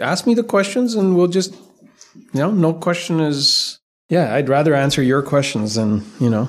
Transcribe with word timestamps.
ask 0.00 0.26
me 0.26 0.34
the 0.34 0.42
questions 0.42 0.94
and 0.94 1.16
we'll 1.16 1.28
just, 1.28 1.54
you 2.14 2.40
know, 2.40 2.50
no 2.50 2.72
question 2.72 3.20
is, 3.20 3.78
yeah, 4.08 4.34
I'd 4.34 4.48
rather 4.48 4.74
answer 4.74 5.02
your 5.02 5.22
questions 5.22 5.74
than, 5.74 6.04
you 6.20 6.30
know, 6.30 6.48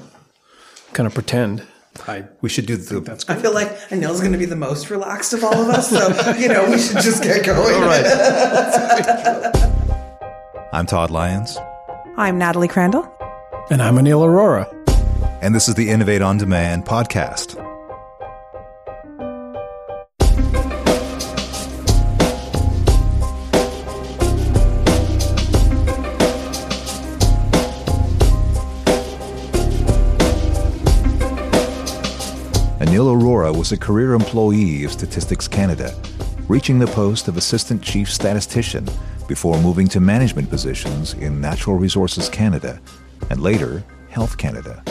kind 0.94 1.08
of 1.08 1.14
pretend. 1.14 1.66
I, 2.08 2.26
we 2.42 2.50
should 2.50 2.66
do 2.66 2.76
the. 2.76 3.02
That's 3.02 3.24
good. 3.24 3.38
I 3.38 3.42
feel 3.42 3.54
like 3.54 3.70
Anil's 3.90 4.20
going 4.20 4.32
to 4.32 4.38
be 4.40 4.46
the 4.46 4.56
most 4.56 4.90
relaxed 4.90 5.32
of 5.34 5.44
all 5.44 5.54
of 5.54 5.70
us, 5.70 5.92
so 5.92 6.08
you 6.40 6.48
know 6.48 6.68
we 6.68 6.80
should 6.80 6.98
just 7.02 7.22
get 7.22 7.46
going. 7.46 7.76
All 7.76 7.82
right. 7.82 8.04
I'm 10.74 10.88
Todd 10.88 11.12
Lyons, 11.12 11.56
I'm 12.18 12.40
Natalie 12.40 12.68
Crandall. 12.68 13.08
And 13.70 13.80
I'm 13.80 13.96
Anil 13.96 14.26
Arora. 14.26 14.66
and 15.44 15.54
this 15.54 15.70
is 15.70 15.76
the 15.76 15.92
Innovate 15.92 16.24
on 16.24 16.40
Demand 16.40 16.86
podcast. 16.86 17.63
Was 33.64 33.72
a 33.72 33.78
career 33.78 34.14
employee 34.14 34.84
of 34.84 34.92
Statistics 34.92 35.48
Canada, 35.48 35.96
reaching 36.50 36.80
the 36.80 36.88
post 36.88 37.30
of 37.30 37.38
Assistant 37.38 37.82
Chief 37.82 38.12
Statistician 38.12 38.86
before 39.26 39.58
moving 39.62 39.88
to 39.88 40.02
management 40.02 40.50
positions 40.50 41.14
in 41.14 41.40
Natural 41.40 41.78
Resources 41.78 42.28
Canada 42.28 42.82
and 43.30 43.42
later 43.42 43.82
Health 44.10 44.38
Canada. 44.38 44.84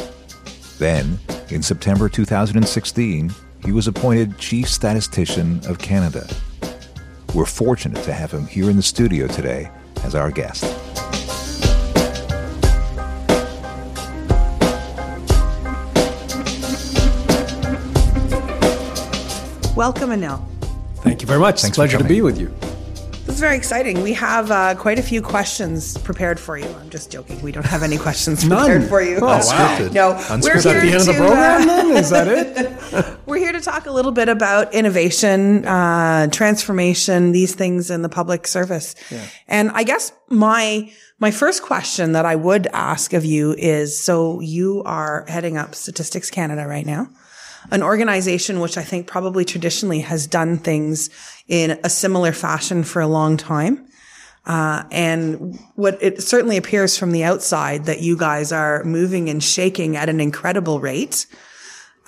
Then, 0.78 1.18
in 1.50 1.62
September 1.62 2.08
2016, 2.08 3.30
he 3.62 3.72
was 3.72 3.88
appointed 3.88 4.38
Chief 4.38 4.66
Statistician 4.66 5.60
of 5.66 5.78
Canada. 5.78 6.26
We're 7.34 7.45
fortunate 7.45 8.02
to 8.04 8.14
have 8.14 8.32
him 8.32 8.46
here 8.46 8.70
in 8.70 8.76
the 8.76 8.82
studio 8.82 9.26
today 9.26 9.70
as 10.02 10.14
our 10.14 10.30
guest. 10.30 10.64
Welcome, 19.83 20.11
Anil. 20.11 20.41
Thank 20.99 21.23
you 21.23 21.27
very 21.27 21.41
much. 21.41 21.61
Thanks 21.61 21.71
it's 21.71 21.77
a 21.77 21.80
pleasure 21.80 21.99
to 21.99 22.05
be 22.05 22.23
with 22.23 22.38
you. 22.38 22.55
This 23.27 23.35
is 23.35 23.41
very 23.41 23.57
exciting. 23.57 24.01
We 24.01 24.13
have 24.13 24.49
uh, 24.49 24.77
quite 24.77 25.01
a 25.01 25.02
few 25.02 25.21
questions 25.21 25.99
prepared 25.99 26.38
for 26.38 26.57
you. 26.57 26.69
I'm 26.80 26.88
just 26.88 27.11
joking. 27.11 27.43
We 27.43 27.51
don't 27.51 27.66
have 27.66 27.83
any 27.83 27.99
questions 27.99 28.45
None. 28.49 28.60
prepared 28.65 28.88
for 28.88 29.03
you. 29.03 29.16
Oh, 29.16 29.27
wow. 29.27 29.41
Unscripted. 29.41 29.93
No, 29.93 30.13
Unscripted. 30.13 30.45
we're 30.45 30.57
Is 30.57 30.63
that 30.63 30.83
the 30.83 30.87
end 30.87 30.95
of 30.95 31.07
the 31.07 31.13
to, 31.15 31.19
program 31.19 31.63
uh, 31.63 31.66
then? 31.66 31.97
Is 31.97 32.10
that 32.10 32.29
it? 32.29 33.19
We're 33.27 33.38
here 33.38 33.51
to 33.51 33.60
talk 33.60 33.87
a 33.87 33.91
little 33.91 34.13
bit 34.13 34.29
about 34.29 34.73
innovation, 34.73 35.66
uh, 35.66 36.29
transformation, 36.29 37.33
these 37.33 37.57
things 37.57 37.91
in 37.91 38.03
the 38.03 38.09
public 38.09 38.47
service. 38.47 38.95
Yeah. 39.10 39.27
And 39.49 39.73
I 39.73 39.83
guess 39.83 40.13
my, 40.29 40.93
my 41.19 41.33
first 41.33 41.65
question 41.65 42.13
that 42.13 42.25
I 42.25 42.37
would 42.37 42.69
ask 42.69 43.15
of 43.15 43.25
you 43.25 43.57
is, 43.59 43.99
so 43.99 44.38
you 44.38 44.85
are 44.85 45.25
heading 45.27 45.57
up 45.57 45.75
Statistics 45.75 46.30
Canada 46.30 46.69
right 46.69 46.87
now, 46.87 47.09
an 47.71 47.82
organization 47.82 48.60
which 48.60 48.77
I 48.77 48.82
think 48.82 49.07
probably 49.07 49.45
traditionally 49.45 50.01
has 50.01 50.27
done 50.27 50.59
things 50.59 51.10
in 51.49 51.79
a 51.85 51.91
similar 51.91 52.32
fashion 52.32 52.85
for 52.85 53.01
a 53.01 53.07
long 53.07 53.37
time. 53.37 53.87
Uh, 54.45 54.82
and 54.91 55.59
what 55.77 55.96
it 56.02 56.21
certainly 56.21 56.57
appears 56.57 56.99
from 56.99 57.13
the 57.13 57.23
outside 57.23 57.85
that 57.85 58.01
you 58.01 58.16
guys 58.16 58.51
are 58.51 58.82
moving 58.82 59.30
and 59.30 59.43
shaking 59.43 59.96
at 59.96 60.09
an 60.09 60.21
incredible 60.21 60.80
rate 60.80 61.27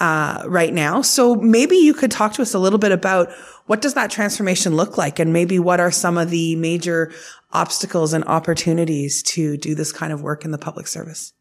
uh, 0.01 0.43
right 0.47 0.75
now. 0.75 1.01
So 1.01 1.37
maybe 1.37 1.77
you 1.77 1.95
could 1.95 2.11
talk 2.11 2.33
to 2.35 2.43
us 2.43 2.53
a 2.53 2.59
little 2.59 2.81
bit 2.81 2.91
about 2.91 3.31
what 3.67 3.81
does 3.81 3.95
that 3.95 4.11
transformation 4.11 4.77
look 4.77 4.99
like, 4.99 5.19
and 5.19 5.33
maybe 5.33 5.59
what 5.59 5.81
are 5.81 5.93
some 5.93 6.19
of 6.19 6.31
the 6.31 6.57
major 6.57 7.13
obstacles 7.53 8.13
and 8.13 8.25
opportunities 8.25 9.23
to 9.23 9.57
do 9.57 9.75
this 9.75 9.93
kind 9.93 10.13
of 10.13 10.21
work 10.21 10.45
in 10.45 10.51
the 10.51 10.59
public 10.59 10.87
service. 10.87 11.33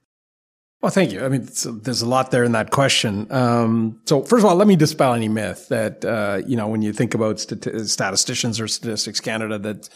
Well, 0.83 0.91
thank 0.91 1.13
you. 1.13 1.23
I 1.23 1.29
mean, 1.29 1.47
there's 1.65 2.01
a 2.01 2.05
lot 2.05 2.31
there 2.31 2.43
in 2.43 2.51
that 2.51 2.71
question. 2.71 3.31
Um, 3.31 4.01
so, 4.03 4.21
first 4.21 4.43
of 4.43 4.49
all, 4.49 4.57
let 4.57 4.67
me 4.67 4.75
dispel 4.75 5.13
any 5.13 5.29
myth 5.29 5.69
that 5.69 6.03
uh, 6.03 6.41
you 6.45 6.57
know 6.57 6.67
when 6.67 6.81
you 6.81 6.91
think 6.91 7.13
about 7.13 7.37
stati- 7.37 7.87
statisticians 7.87 8.59
or 8.59 8.67
Statistics 8.67 9.21
Canada 9.21 9.57
that 9.59 9.87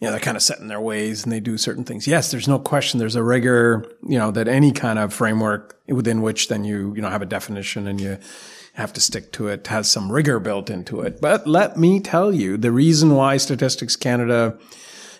you 0.00 0.06
know 0.06 0.10
they're 0.10 0.18
kind 0.18 0.36
of 0.36 0.42
set 0.42 0.58
in 0.58 0.66
their 0.66 0.80
ways 0.80 1.22
and 1.22 1.30
they 1.30 1.38
do 1.38 1.56
certain 1.56 1.84
things. 1.84 2.08
Yes, 2.08 2.32
there's 2.32 2.48
no 2.48 2.58
question. 2.58 2.98
There's 2.98 3.14
a 3.14 3.22
rigor, 3.22 3.86
you 4.02 4.18
know, 4.18 4.32
that 4.32 4.48
any 4.48 4.72
kind 4.72 4.98
of 4.98 5.14
framework 5.14 5.78
within 5.86 6.22
which 6.22 6.48
then 6.48 6.64
you 6.64 6.92
you 6.96 7.02
know 7.02 7.08
have 7.08 7.22
a 7.22 7.26
definition 7.26 7.86
and 7.86 8.00
you 8.00 8.18
have 8.72 8.92
to 8.94 9.00
stick 9.00 9.30
to 9.34 9.46
it 9.46 9.68
has 9.68 9.88
some 9.88 10.10
rigor 10.10 10.40
built 10.40 10.70
into 10.70 11.02
it. 11.02 11.20
But 11.20 11.46
let 11.46 11.76
me 11.76 12.00
tell 12.00 12.34
you, 12.34 12.56
the 12.56 12.72
reason 12.72 13.14
why 13.14 13.36
Statistics 13.36 13.94
Canada 13.94 14.58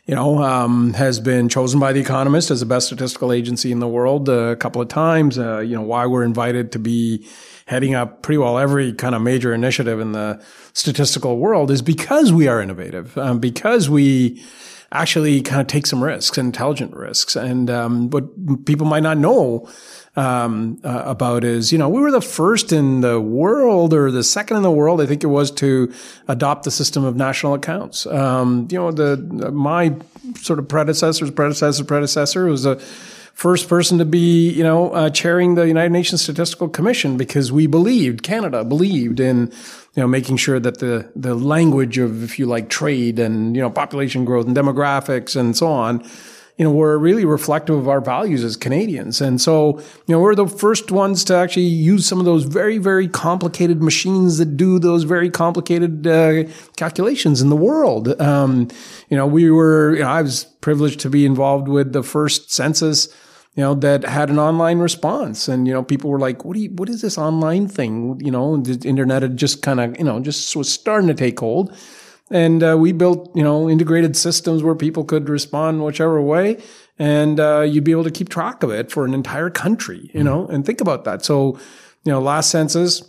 you 0.06 0.14
know, 0.14 0.42
um, 0.42 0.92
has 0.94 1.18
been 1.18 1.48
chosen 1.48 1.80
by 1.80 1.92
The 1.92 2.00
Economist 2.00 2.52
as 2.52 2.60
the 2.60 2.66
best 2.66 2.86
statistical 2.86 3.32
agency 3.32 3.72
in 3.72 3.80
the 3.80 3.88
world 3.88 4.28
uh, 4.28 4.32
a 4.32 4.56
couple 4.56 4.80
of 4.80 4.88
times. 4.88 5.36
Uh, 5.36 5.58
you 5.58 5.74
know, 5.74 5.82
why 5.82 6.06
we're 6.06 6.22
invited 6.22 6.70
to 6.72 6.78
be 6.78 7.26
heading 7.66 7.96
up 7.96 8.22
pretty 8.22 8.38
well 8.38 8.56
every 8.56 8.92
kind 8.92 9.16
of 9.16 9.22
major 9.22 9.52
initiative 9.52 9.98
in 9.98 10.12
the 10.12 10.40
statistical 10.72 11.38
world 11.38 11.72
is 11.72 11.82
because 11.82 12.32
we 12.32 12.46
are 12.46 12.62
innovative, 12.62 13.18
um, 13.18 13.40
because 13.40 13.90
we 13.90 14.42
actually 14.92 15.40
kind 15.42 15.60
of 15.60 15.66
take 15.66 15.86
some 15.86 16.02
risks, 16.02 16.38
intelligent 16.38 16.94
risks. 16.94 17.36
And 17.36 17.68
um, 17.70 18.10
what 18.10 18.64
people 18.64 18.86
might 18.86 19.02
not 19.02 19.18
know 19.18 19.68
um, 20.14 20.80
uh, 20.84 21.02
about 21.04 21.44
is, 21.44 21.72
you 21.72 21.78
know, 21.78 21.88
we 21.88 22.00
were 22.00 22.10
the 22.10 22.20
first 22.20 22.72
in 22.72 23.00
the 23.00 23.20
world 23.20 23.92
or 23.92 24.10
the 24.10 24.22
second 24.22 24.56
in 24.56 24.62
the 24.62 24.70
world, 24.70 25.00
I 25.00 25.06
think 25.06 25.24
it 25.24 25.28
was, 25.28 25.50
to 25.52 25.92
adopt 26.28 26.64
the 26.64 26.70
system 26.70 27.04
of 27.04 27.16
national 27.16 27.54
accounts. 27.54 28.06
Um, 28.06 28.68
you 28.70 28.78
know, 28.78 28.92
the 28.92 29.16
my 29.52 29.94
sort 30.36 30.58
of 30.58 30.68
predecessor's 30.68 31.30
predecessor's 31.30 31.86
predecessor 31.86 32.46
was 32.46 32.64
a 32.64 32.76
first 33.36 33.68
person 33.68 33.98
to 33.98 34.04
be, 34.06 34.50
you 34.50 34.62
know, 34.62 34.90
uh, 34.92 35.10
chairing 35.10 35.56
the 35.56 35.66
United 35.68 35.92
Nations 35.92 36.22
Statistical 36.22 36.70
Commission 36.70 37.18
because 37.18 37.52
we 37.52 37.66
believed, 37.66 38.22
Canada 38.22 38.64
believed 38.64 39.20
in, 39.20 39.52
you 39.96 40.02
know, 40.02 40.06
making 40.06 40.36
sure 40.36 40.60
that 40.60 40.78
the, 40.78 41.10
the 41.16 41.34
language 41.34 41.96
of, 41.96 42.22
if 42.22 42.38
you 42.38 42.44
like, 42.44 42.68
trade 42.68 43.18
and, 43.18 43.56
you 43.56 43.62
know, 43.62 43.70
population 43.70 44.26
growth 44.26 44.46
and 44.46 44.54
demographics 44.54 45.34
and 45.34 45.56
so 45.56 45.68
on, 45.68 46.04
you 46.58 46.64
know, 46.64 46.70
were 46.70 46.98
really 46.98 47.24
reflective 47.24 47.76
of 47.76 47.88
our 47.88 48.02
values 48.02 48.44
as 48.44 48.56
Canadians. 48.56 49.22
And 49.22 49.40
so, 49.40 49.78
you 49.78 50.12
know, 50.14 50.20
we're 50.20 50.34
the 50.34 50.46
first 50.46 50.90
ones 50.90 51.24
to 51.24 51.34
actually 51.34 51.64
use 51.64 52.06
some 52.06 52.18
of 52.18 52.26
those 52.26 52.44
very, 52.44 52.76
very 52.76 53.08
complicated 53.08 53.82
machines 53.82 54.36
that 54.36 54.56
do 54.56 54.78
those 54.78 55.04
very 55.04 55.30
complicated 55.30 56.06
uh, 56.06 56.44
calculations 56.76 57.40
in 57.40 57.48
the 57.48 57.56
world. 57.56 58.20
Um, 58.20 58.68
you 59.08 59.16
know, 59.16 59.26
we 59.26 59.50
were, 59.50 59.94
you 59.94 60.02
know, 60.02 60.08
I 60.08 60.20
was 60.20 60.44
privileged 60.60 61.00
to 61.00 61.10
be 61.10 61.24
involved 61.24 61.68
with 61.68 61.92
the 61.92 62.02
first 62.02 62.52
census 62.52 63.08
you 63.56 63.62
know, 63.62 63.74
that 63.74 64.04
had 64.04 64.28
an 64.28 64.38
online 64.38 64.78
response. 64.78 65.48
And, 65.48 65.66
you 65.66 65.72
know, 65.72 65.82
people 65.82 66.10
were 66.10 66.18
like, 66.18 66.44
what 66.44 66.54
do 66.54 66.60
you, 66.60 66.70
what 66.70 66.90
is 66.90 67.00
this 67.00 67.16
online 67.16 67.68
thing? 67.68 68.20
You 68.22 68.30
know, 68.30 68.58
the 68.58 68.86
internet 68.86 69.22
had 69.22 69.38
just 69.38 69.62
kind 69.62 69.80
of, 69.80 69.98
you 69.98 70.04
know, 70.04 70.20
just 70.20 70.54
was 70.54 70.70
starting 70.70 71.08
to 71.08 71.14
take 71.14 71.40
hold. 71.40 71.74
And, 72.30 72.62
uh, 72.62 72.76
we 72.78 72.92
built, 72.92 73.34
you 73.34 73.42
know, 73.42 73.70
integrated 73.70 74.14
systems 74.14 74.62
where 74.62 74.74
people 74.74 75.04
could 75.04 75.30
respond 75.30 75.82
whichever 75.82 76.20
way. 76.20 76.62
And, 76.98 77.40
uh, 77.40 77.60
you'd 77.60 77.84
be 77.84 77.92
able 77.92 78.04
to 78.04 78.10
keep 78.10 78.28
track 78.28 78.62
of 78.62 78.70
it 78.70 78.92
for 78.92 79.06
an 79.06 79.14
entire 79.14 79.48
country, 79.48 80.10
you 80.12 80.22
know, 80.22 80.46
and 80.48 80.66
think 80.66 80.82
about 80.82 81.04
that. 81.04 81.24
So, 81.24 81.58
you 82.04 82.12
know, 82.12 82.20
last 82.20 82.50
census, 82.50 83.02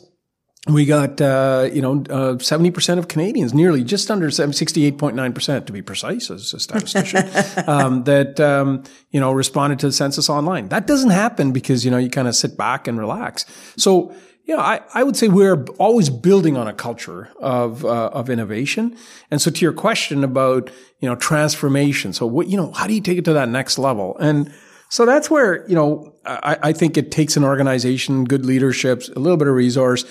we 0.69 0.85
got, 0.85 1.19
uh, 1.21 1.69
you 1.71 1.81
know, 1.81 2.03
uh, 2.09 2.35
70% 2.35 2.97
of 2.97 3.07
Canadians, 3.07 3.53
nearly 3.53 3.83
just 3.83 4.09
under 4.11 4.29
68.9% 4.29 5.65
to 5.65 5.71
be 5.71 5.81
precise 5.81 6.29
as 6.29 6.53
a 6.53 6.59
statistician, 6.59 7.29
um, 7.67 8.03
that, 8.03 8.39
um, 8.39 8.83
you 9.11 9.19
know, 9.19 9.31
responded 9.31 9.79
to 9.79 9.87
the 9.87 9.91
census 9.91 10.29
online. 10.29 10.69
That 10.69 10.87
doesn't 10.87 11.11
happen 11.11 11.51
because, 11.51 11.85
you 11.85 11.91
know, 11.91 11.97
you 11.97 12.09
kind 12.09 12.27
of 12.27 12.35
sit 12.35 12.57
back 12.57 12.87
and 12.87 12.99
relax. 12.99 13.45
So, 13.77 14.13
you 14.45 14.55
know, 14.55 14.61
I, 14.61 14.81
I 14.93 15.03
would 15.03 15.17
say 15.17 15.27
we're 15.27 15.65
always 15.77 16.09
building 16.09 16.55
on 16.55 16.67
a 16.67 16.73
culture 16.73 17.29
of, 17.39 17.83
uh, 17.83 18.09
of 18.09 18.29
innovation. 18.29 18.97
And 19.29 19.41
so 19.41 19.51
to 19.51 19.61
your 19.61 19.73
question 19.73 20.23
about, 20.23 20.69
you 20.99 21.09
know, 21.09 21.15
transformation. 21.15 22.13
So 22.13 22.25
what, 22.25 22.47
you 22.47 22.57
know, 22.57 22.71
how 22.71 22.87
do 22.87 22.93
you 22.93 23.01
take 23.01 23.17
it 23.17 23.25
to 23.25 23.33
that 23.33 23.49
next 23.49 23.77
level? 23.77 24.17
And, 24.19 24.53
so 24.89 25.05
that's 25.05 25.29
where, 25.29 25.67
you 25.67 25.75
know, 25.75 26.13
I, 26.25 26.57
I 26.63 26.73
think 26.73 26.97
it 26.97 27.11
takes 27.11 27.35
an 27.35 27.43
organization, 27.43 28.23
good 28.23 28.45
leadership, 28.45 29.03
a 29.15 29.19
little 29.19 29.37
bit 29.37 29.47
of 29.47 29.53
resource, 29.53 30.05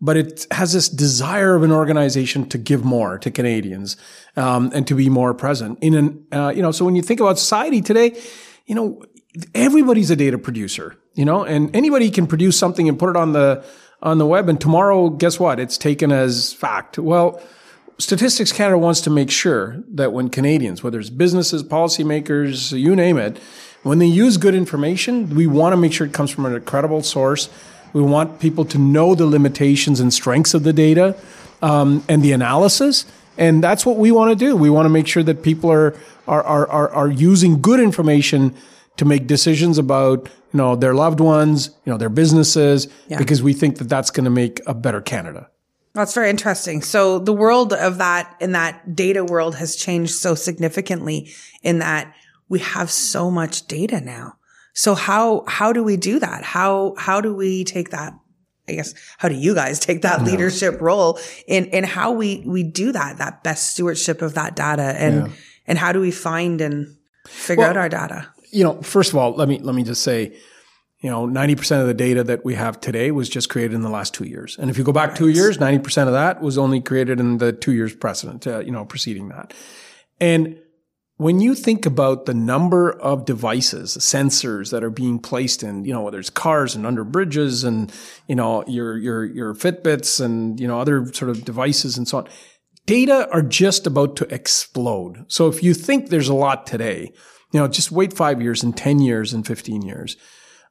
but 0.00 0.16
it 0.16 0.46
has 0.50 0.72
this 0.72 0.88
desire 0.88 1.54
of 1.54 1.62
an 1.62 1.72
organization 1.72 2.48
to 2.48 2.58
give 2.58 2.84
more 2.84 3.18
to 3.18 3.30
Canadians 3.30 3.96
um, 4.36 4.70
and 4.74 4.86
to 4.86 4.94
be 4.94 5.08
more 5.08 5.34
present 5.34 5.78
in 5.82 5.94
an, 5.94 6.26
uh, 6.32 6.52
you 6.54 6.62
know, 6.62 6.72
so 6.72 6.84
when 6.84 6.96
you 6.96 7.02
think 7.02 7.20
about 7.20 7.38
society 7.38 7.80
today, 7.82 8.18
you 8.66 8.74
know, 8.74 9.02
everybody's 9.54 10.10
a 10.10 10.16
data 10.16 10.38
producer, 10.38 10.96
you 11.14 11.24
know, 11.24 11.44
and 11.44 11.74
anybody 11.74 12.10
can 12.10 12.26
produce 12.26 12.58
something 12.58 12.88
and 12.88 12.98
put 12.98 13.10
it 13.10 13.16
on 13.16 13.32
the 13.32 13.64
on 14.02 14.16
the 14.16 14.26
web, 14.26 14.48
and 14.48 14.58
tomorrow, 14.58 15.10
guess 15.10 15.38
what? 15.38 15.60
It's 15.60 15.76
taken 15.76 16.10
as 16.10 16.54
fact. 16.54 16.98
Well, 16.98 17.42
Statistics 17.98 18.50
Canada 18.50 18.78
wants 18.78 19.02
to 19.02 19.10
make 19.10 19.30
sure 19.30 19.76
that 19.88 20.14
when 20.14 20.30
Canadians, 20.30 20.82
whether 20.82 20.98
it's 20.98 21.10
businesses, 21.10 21.62
policymakers, 21.62 22.72
you 22.72 22.96
name 22.96 23.18
it, 23.18 23.38
when 23.82 23.98
they 23.98 24.06
use 24.06 24.38
good 24.38 24.54
information, 24.54 25.34
we 25.34 25.46
want 25.46 25.74
to 25.74 25.76
make 25.76 25.92
sure 25.92 26.06
it 26.06 26.14
comes 26.14 26.30
from 26.30 26.46
a 26.46 26.60
credible 26.60 27.02
source. 27.02 27.50
We 27.92 28.02
want 28.02 28.40
people 28.40 28.64
to 28.66 28.78
know 28.78 29.14
the 29.14 29.26
limitations 29.26 30.00
and 30.00 30.12
strengths 30.12 30.54
of 30.54 30.62
the 30.62 30.72
data 30.72 31.16
um, 31.62 32.04
and 32.08 32.22
the 32.22 32.32
analysis. 32.32 33.04
And 33.38 33.62
that's 33.62 33.86
what 33.86 33.96
we 33.96 34.10
want 34.12 34.30
to 34.38 34.44
do. 34.44 34.56
We 34.56 34.70
want 34.70 34.86
to 34.86 34.90
make 34.90 35.06
sure 35.06 35.22
that 35.22 35.42
people 35.42 35.70
are, 35.70 35.94
are, 36.26 36.42
are, 36.42 36.68
are, 36.68 36.88
are 36.90 37.08
using 37.08 37.60
good 37.60 37.80
information 37.80 38.54
to 38.96 39.04
make 39.04 39.26
decisions 39.26 39.78
about, 39.78 40.28
you 40.52 40.58
know, 40.58 40.76
their 40.76 40.94
loved 40.94 41.20
ones, 41.20 41.70
you 41.84 41.92
know, 41.92 41.96
their 41.96 42.10
businesses, 42.10 42.86
Yeah. 43.08 43.18
because 43.18 43.42
we 43.42 43.52
think 43.52 43.78
that 43.78 43.88
that's 43.88 44.10
going 44.10 44.24
to 44.24 44.30
make 44.30 44.60
a 44.66 44.74
better 44.74 45.00
Canada. 45.00 45.48
That's 45.94 46.14
very 46.14 46.30
interesting. 46.30 46.82
So 46.82 47.18
the 47.18 47.32
world 47.32 47.72
of 47.72 47.98
that 47.98 48.36
in 48.40 48.52
that 48.52 48.94
data 48.94 49.24
world 49.24 49.56
has 49.56 49.74
changed 49.74 50.12
so 50.12 50.34
significantly 50.34 51.32
in 51.62 51.78
that 51.78 52.14
we 52.48 52.58
have 52.60 52.90
so 52.90 53.30
much 53.30 53.66
data 53.66 54.00
now. 54.00 54.34
So 54.74 54.94
how 54.94 55.44
how 55.46 55.72
do 55.72 55.82
we 55.82 55.96
do 55.96 56.18
that? 56.18 56.42
How 56.42 56.94
how 56.98 57.20
do 57.20 57.34
we 57.34 57.64
take 57.64 57.90
that 57.90 58.14
I 58.68 58.74
guess 58.74 58.94
how 59.18 59.28
do 59.28 59.34
you 59.34 59.54
guys 59.54 59.80
take 59.80 60.02
that 60.02 60.22
leadership 60.24 60.80
role 60.80 61.18
in 61.46 61.66
in 61.66 61.84
how 61.84 62.12
we 62.12 62.42
we 62.46 62.62
do 62.62 62.92
that 62.92 63.18
that 63.18 63.42
best 63.42 63.72
stewardship 63.72 64.22
of 64.22 64.34
that 64.34 64.56
data 64.56 64.94
and 64.96 65.32
and 65.66 65.78
how 65.78 65.92
do 65.92 66.00
we 66.00 66.10
find 66.10 66.60
and 66.60 66.96
figure 67.26 67.64
out 67.64 67.76
our 67.76 67.88
data? 67.88 68.28
you 68.50 68.64
know, 68.64 68.80
first 68.82 69.10
of 69.10 69.16
all, 69.16 69.32
let 69.32 69.48
me 69.48 69.58
let 69.58 69.74
me 69.74 69.82
just 69.82 70.02
say, 70.02 70.36
you 71.00 71.10
know, 71.10 71.26
ninety 71.26 71.54
percent 71.54 71.80
of 71.82 71.86
the 71.86 71.94
data 71.94 72.24
that 72.24 72.44
we 72.44 72.54
have 72.54 72.80
today 72.80 73.10
was 73.10 73.28
just 73.28 73.48
created 73.48 73.74
in 73.74 73.82
the 73.82 73.90
last 73.90 74.14
two 74.14 74.24
years. 74.24 74.56
And 74.58 74.70
if 74.70 74.78
you 74.78 74.84
go 74.84 74.92
back 74.92 75.14
two 75.14 75.28
years, 75.28 75.58
ninety 75.58 75.82
percent 75.82 76.08
of 76.08 76.14
that 76.14 76.40
was 76.40 76.58
only 76.58 76.80
created 76.80 77.20
in 77.20 77.38
the 77.38 77.52
two 77.52 77.72
years 77.72 77.94
precedent, 77.94 78.46
uh, 78.46 78.60
you 78.60 78.72
know, 78.72 78.84
preceding 78.84 79.28
that. 79.28 79.54
And 80.20 80.59
when 81.20 81.38
you 81.38 81.54
think 81.54 81.84
about 81.84 82.24
the 82.24 82.32
number 82.32 82.90
of 82.90 83.26
devices, 83.26 83.94
sensors 83.98 84.70
that 84.70 84.82
are 84.82 84.88
being 84.88 85.18
placed 85.18 85.62
in, 85.62 85.84
you 85.84 85.92
know, 85.92 86.00
whether 86.00 86.18
it's 86.18 86.30
cars 86.30 86.74
and 86.74 86.86
under 86.86 87.04
bridges 87.04 87.62
and, 87.62 87.92
you 88.26 88.34
know, 88.34 88.64
your, 88.66 88.96
your, 88.96 89.24
your 89.26 89.54
Fitbits 89.54 90.18
and, 90.18 90.58
you 90.58 90.66
know, 90.66 90.80
other 90.80 91.04
sort 91.12 91.30
of 91.30 91.44
devices 91.44 91.98
and 91.98 92.08
so 92.08 92.18
on, 92.18 92.28
data 92.86 93.28
are 93.32 93.42
just 93.42 93.86
about 93.86 94.16
to 94.16 94.34
explode. 94.34 95.26
So 95.28 95.48
if 95.48 95.62
you 95.62 95.74
think 95.74 96.08
there's 96.08 96.30
a 96.30 96.34
lot 96.34 96.66
today, 96.66 97.12
you 97.52 97.60
know, 97.60 97.68
just 97.68 97.92
wait 97.92 98.14
five 98.14 98.40
years 98.40 98.62
and 98.62 98.74
10 98.74 99.00
years 99.00 99.34
and 99.34 99.46
15 99.46 99.82
years. 99.82 100.16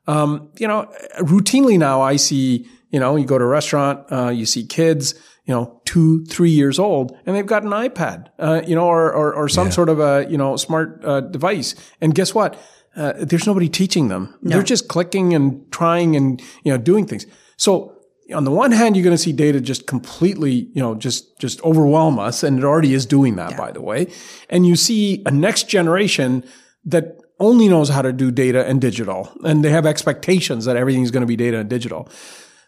Um, 0.07 0.49
you 0.57 0.67
know, 0.67 0.91
routinely 1.19 1.77
now 1.77 2.01
I 2.01 2.15
see, 2.15 2.67
you 2.89 2.99
know, 2.99 3.17
you 3.17 3.25
go 3.25 3.37
to 3.37 3.43
a 3.43 3.47
restaurant, 3.47 4.11
uh, 4.11 4.29
you 4.29 4.47
see 4.47 4.65
kids, 4.65 5.13
you 5.49 5.55
know, 5.55 5.81
two, 5.83 6.23
three 6.25 6.51
years 6.51 6.77
old, 6.77 7.17
and 7.25 7.35
they've 7.35 7.43
got 7.47 7.63
an 7.63 7.71
iPad, 7.71 8.27
uh, 8.37 8.61
you 8.67 8.75
know, 8.75 8.85
or, 8.85 9.11
or, 9.11 9.33
or 9.33 9.49
some 9.49 9.71
sort 9.71 9.89
of 9.89 9.99
a, 9.99 10.27
you 10.29 10.37
know, 10.37 10.55
smart, 10.57 11.01
uh, 11.03 11.21
device. 11.21 11.73
And 11.99 12.13
guess 12.13 12.35
what? 12.35 12.55
Uh, 12.95 13.13
there's 13.17 13.47
nobody 13.47 13.67
teaching 13.67 14.09
them. 14.09 14.37
They're 14.43 14.61
just 14.61 14.87
clicking 14.89 15.33
and 15.33 15.65
trying 15.71 16.15
and, 16.15 16.39
you 16.63 16.71
know, 16.71 16.77
doing 16.77 17.07
things. 17.07 17.25
So 17.57 17.95
on 18.31 18.43
the 18.43 18.51
one 18.51 18.71
hand, 18.71 18.95
you're 18.95 19.03
going 19.03 19.15
to 19.15 19.23
see 19.23 19.33
data 19.33 19.59
just 19.59 19.87
completely, 19.87 20.69
you 20.75 20.83
know, 20.83 20.93
just, 20.93 21.39
just 21.39 21.59
overwhelm 21.63 22.19
us. 22.19 22.43
And 22.43 22.59
it 22.59 22.63
already 22.63 22.93
is 22.93 23.07
doing 23.07 23.35
that, 23.37 23.57
by 23.57 23.71
the 23.71 23.81
way. 23.81 24.05
And 24.51 24.67
you 24.67 24.75
see 24.75 25.23
a 25.25 25.31
next 25.31 25.67
generation 25.67 26.43
that 26.85 27.17
only 27.39 27.67
knows 27.67 27.89
how 27.89 28.03
to 28.03 28.13
do 28.13 28.29
data 28.29 28.67
and 28.67 28.79
digital. 28.79 29.31
And 29.43 29.65
they 29.65 29.71
have 29.71 29.87
expectations 29.87 30.65
that 30.65 30.77
everything's 30.77 31.09
going 31.09 31.21
to 31.21 31.27
be 31.27 31.35
data 31.35 31.57
and 31.57 31.69
digital. 31.69 32.07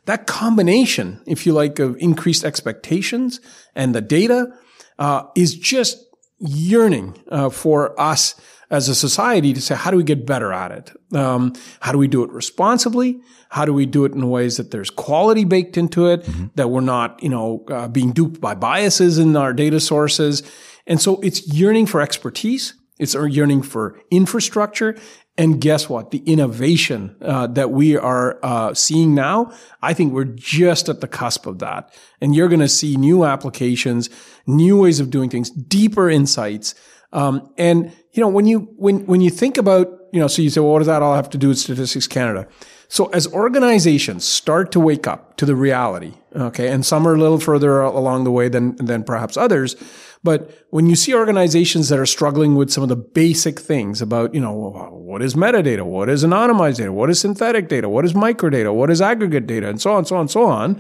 That 0.05 0.27
combination, 0.27 1.21
if 1.25 1.45
you 1.45 1.53
like, 1.53 1.79
of 1.79 1.95
increased 1.97 2.43
expectations 2.43 3.39
and 3.75 3.93
the 3.93 4.01
data, 4.01 4.51
uh, 4.97 5.23
is 5.35 5.55
just 5.55 6.03
yearning, 6.39 7.21
uh, 7.29 7.49
for 7.49 7.99
us 7.99 8.35
as 8.71 8.87
a 8.87 8.95
society 8.95 9.53
to 9.53 9.61
say, 9.61 9.75
how 9.75 9.91
do 9.91 9.97
we 9.97 10.03
get 10.03 10.25
better 10.25 10.53
at 10.53 10.71
it? 10.71 11.15
Um, 11.15 11.53
how 11.81 11.91
do 11.91 11.97
we 11.97 12.07
do 12.07 12.23
it 12.23 12.31
responsibly? 12.31 13.19
How 13.49 13.65
do 13.65 13.73
we 13.73 13.85
do 13.85 14.05
it 14.05 14.13
in 14.13 14.29
ways 14.29 14.57
that 14.57 14.71
there's 14.71 14.89
quality 14.89 15.43
baked 15.43 15.77
into 15.77 16.07
it, 16.07 16.25
that 16.55 16.69
we're 16.69 16.79
not, 16.79 17.21
you 17.21 17.29
know, 17.29 17.65
uh, 17.69 17.89
being 17.89 18.13
duped 18.13 18.39
by 18.39 18.55
biases 18.55 19.17
in 19.17 19.35
our 19.35 19.53
data 19.53 19.79
sources? 19.79 20.41
And 20.87 21.01
so 21.01 21.19
it's 21.19 21.45
yearning 21.53 21.85
for 21.85 21.99
expertise. 21.99 22.73
It's 22.97 23.13
our 23.13 23.27
yearning 23.27 23.61
for 23.63 23.99
infrastructure. 24.09 24.95
And 25.37 25.61
guess 25.61 25.87
what? 25.89 26.11
The 26.11 26.19
innovation 26.19 27.15
uh, 27.21 27.47
that 27.47 27.71
we 27.71 27.95
are 27.97 28.37
uh, 28.43 28.73
seeing 28.73 29.15
now, 29.15 29.53
I 29.81 29.93
think 29.93 30.13
we're 30.13 30.25
just 30.25 30.89
at 30.89 31.01
the 31.01 31.07
cusp 31.07 31.45
of 31.45 31.59
that. 31.59 31.93
And 32.19 32.35
you're 32.35 32.49
going 32.49 32.59
to 32.59 32.67
see 32.67 32.97
new 32.97 33.23
applications, 33.23 34.09
new 34.45 34.81
ways 34.81 34.99
of 34.99 35.09
doing 35.09 35.29
things, 35.29 35.49
deeper 35.49 36.09
insights. 36.09 36.75
Um, 37.13 37.51
and 37.57 37.91
you 38.11 38.21
know, 38.21 38.27
when 38.27 38.45
you 38.45 38.73
when 38.75 39.05
when 39.05 39.21
you 39.21 39.29
think 39.29 39.57
about 39.57 39.87
you 40.11 40.19
know, 40.19 40.27
so 40.27 40.41
you 40.41 40.49
say, 40.49 40.59
well, 40.59 40.73
what 40.73 40.79
does 40.79 40.87
that 40.87 41.01
all 41.01 41.15
have 41.15 41.29
to 41.29 41.37
do 41.37 41.47
with 41.47 41.57
Statistics 41.57 42.07
Canada? 42.07 42.47
So 42.89 43.05
as 43.07 43.27
organizations 43.27 44.25
start 44.25 44.73
to 44.73 44.79
wake 44.79 45.07
up 45.07 45.37
to 45.37 45.45
the 45.45 45.55
reality, 45.55 46.13
okay, 46.35 46.67
and 46.67 46.85
some 46.85 47.07
are 47.07 47.15
a 47.15 47.17
little 47.17 47.39
further 47.39 47.79
along 47.79 48.25
the 48.25 48.31
way 48.31 48.49
than 48.49 48.75
than 48.75 49.05
perhaps 49.05 49.37
others, 49.37 49.75
but 50.23 50.65
when 50.69 50.87
you 50.87 50.95
see 50.95 51.15
organizations 51.15 51.89
that 51.89 51.97
are 51.97 52.05
struggling 52.05 52.55
with 52.55 52.69
some 52.69 52.83
of 52.83 52.89
the 52.89 52.95
basic 52.95 53.59
things 53.59 54.01
about, 54.01 54.33
you 54.35 54.39
know, 54.39 54.53
what 54.91 55.21
is 55.21 55.33
metadata? 55.33 55.83
What 55.83 56.09
is 56.09 56.23
anonymized 56.23 56.77
data? 56.77 56.93
What 56.93 57.09
is 57.09 57.19
synthetic 57.19 57.67
data? 57.67 57.89
What 57.89 58.05
is 58.05 58.13
microdata? 58.13 58.73
What 58.73 58.91
is 58.91 59.01
aggregate 59.01 59.47
data? 59.47 59.67
And 59.67 59.81
so 59.81 59.93
on, 59.93 60.05
so 60.05 60.15
on, 60.15 60.27
so 60.27 60.45
on. 60.45 60.79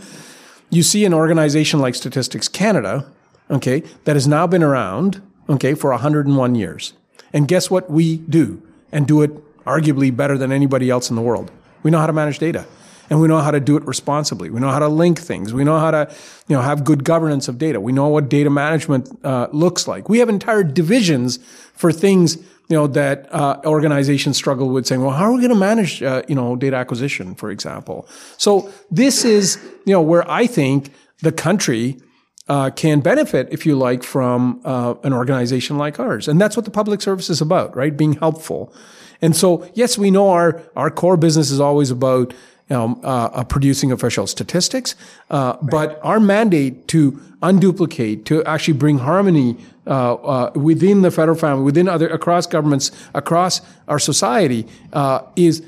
You 0.69 0.83
see 0.83 1.05
an 1.05 1.13
organization 1.13 1.79
like 1.79 1.95
Statistics 1.95 2.47
Canada, 2.47 3.11
okay, 3.49 3.81
that 4.03 4.15
has 4.15 4.27
now 4.27 4.45
been 4.45 4.63
around, 4.63 5.21
okay, 5.49 5.73
for 5.73 5.89
101 5.89 6.55
years. 6.55 6.93
And 7.33 7.47
guess 7.47 7.71
what 7.71 7.89
we 7.89 8.17
do? 8.17 8.61
And 8.91 9.07
do 9.07 9.21
it 9.23 9.31
arguably 9.65 10.15
better 10.15 10.37
than 10.37 10.51
anybody 10.51 10.89
else 10.89 11.09
in 11.09 11.15
the 11.15 11.21
world. 11.21 11.51
We 11.81 11.89
know 11.89 11.99
how 11.99 12.07
to 12.07 12.13
manage 12.13 12.39
data 12.39 12.67
and 13.11 13.19
we 13.19 13.27
know 13.27 13.39
how 13.39 13.51
to 13.51 13.59
do 13.59 13.75
it 13.75 13.83
responsibly. 13.83 14.49
We 14.49 14.61
know 14.61 14.69
how 14.69 14.79
to 14.79 14.87
link 14.87 15.19
things. 15.19 15.53
We 15.53 15.65
know 15.65 15.77
how 15.77 15.91
to, 15.91 16.09
you 16.47 16.55
know, 16.55 16.61
have 16.61 16.85
good 16.85 17.03
governance 17.03 17.49
of 17.49 17.57
data. 17.57 17.81
We 17.81 17.91
know 17.91 18.07
what 18.07 18.29
data 18.29 18.49
management 18.49 19.09
uh, 19.25 19.49
looks 19.51 19.85
like. 19.85 20.07
We 20.07 20.19
have 20.19 20.29
entire 20.29 20.63
divisions 20.63 21.37
for 21.73 21.91
things, 21.91 22.37
you 22.37 22.77
know, 22.77 22.87
that 22.87 23.27
uh, 23.33 23.59
organizations 23.65 24.37
struggle 24.37 24.69
with 24.69 24.87
saying, 24.87 25.01
well, 25.01 25.11
how 25.11 25.25
are 25.25 25.33
we 25.33 25.39
going 25.39 25.49
to 25.49 25.55
manage, 25.55 26.01
uh, 26.01 26.23
you 26.29 26.35
know, 26.35 26.55
data 26.55 26.77
acquisition, 26.77 27.35
for 27.35 27.51
example? 27.51 28.07
So 28.37 28.71
this 28.89 29.25
is, 29.25 29.59
you 29.85 29.91
know, 29.91 30.01
where 30.01 30.29
I 30.31 30.47
think 30.47 30.93
the 31.21 31.33
country 31.33 31.99
uh, 32.47 32.69
can 32.69 33.01
benefit, 33.01 33.49
if 33.51 33.65
you 33.65 33.75
like, 33.75 34.03
from 34.03 34.61
uh, 34.63 34.93
an 35.03 35.11
organization 35.11 35.77
like 35.77 35.99
ours. 35.99 36.29
And 36.29 36.39
that's 36.39 36.55
what 36.55 36.63
the 36.63 36.71
public 36.71 37.01
service 37.01 37.29
is 37.29 37.41
about, 37.41 37.75
right? 37.75 37.95
Being 37.95 38.13
helpful. 38.13 38.73
And 39.21 39.35
so, 39.35 39.69
yes, 39.73 39.97
we 39.97 40.11
know 40.11 40.29
our, 40.29 40.61
our 40.77 40.89
core 40.89 41.17
business 41.17 41.51
is 41.51 41.59
always 41.59 41.91
about 41.91 42.33
you 42.71 42.77
know, 42.77 42.97
uh, 43.03 43.43
producing 43.43 43.91
official 43.91 44.25
statistics, 44.25 44.95
uh, 45.29 45.57
but 45.61 45.99
our 46.03 46.21
mandate 46.21 46.87
to 46.87 47.11
unduplicate, 47.43 48.23
to 48.23 48.41
actually 48.45 48.75
bring 48.75 48.99
harmony 48.99 49.57
uh, 49.87 50.13
uh, 50.13 50.51
within 50.55 51.01
the 51.01 51.11
federal 51.11 51.37
family, 51.37 51.65
within 51.65 51.89
other 51.89 52.07
across 52.07 52.47
governments, 52.47 52.89
across 53.13 53.59
our 53.89 53.99
society, 53.99 54.65
uh, 54.93 55.21
is 55.35 55.61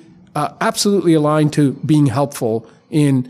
absolutely 0.62 1.14
aligned 1.14 1.52
to 1.52 1.74
being 1.86 2.06
helpful 2.06 2.66
in 2.90 3.24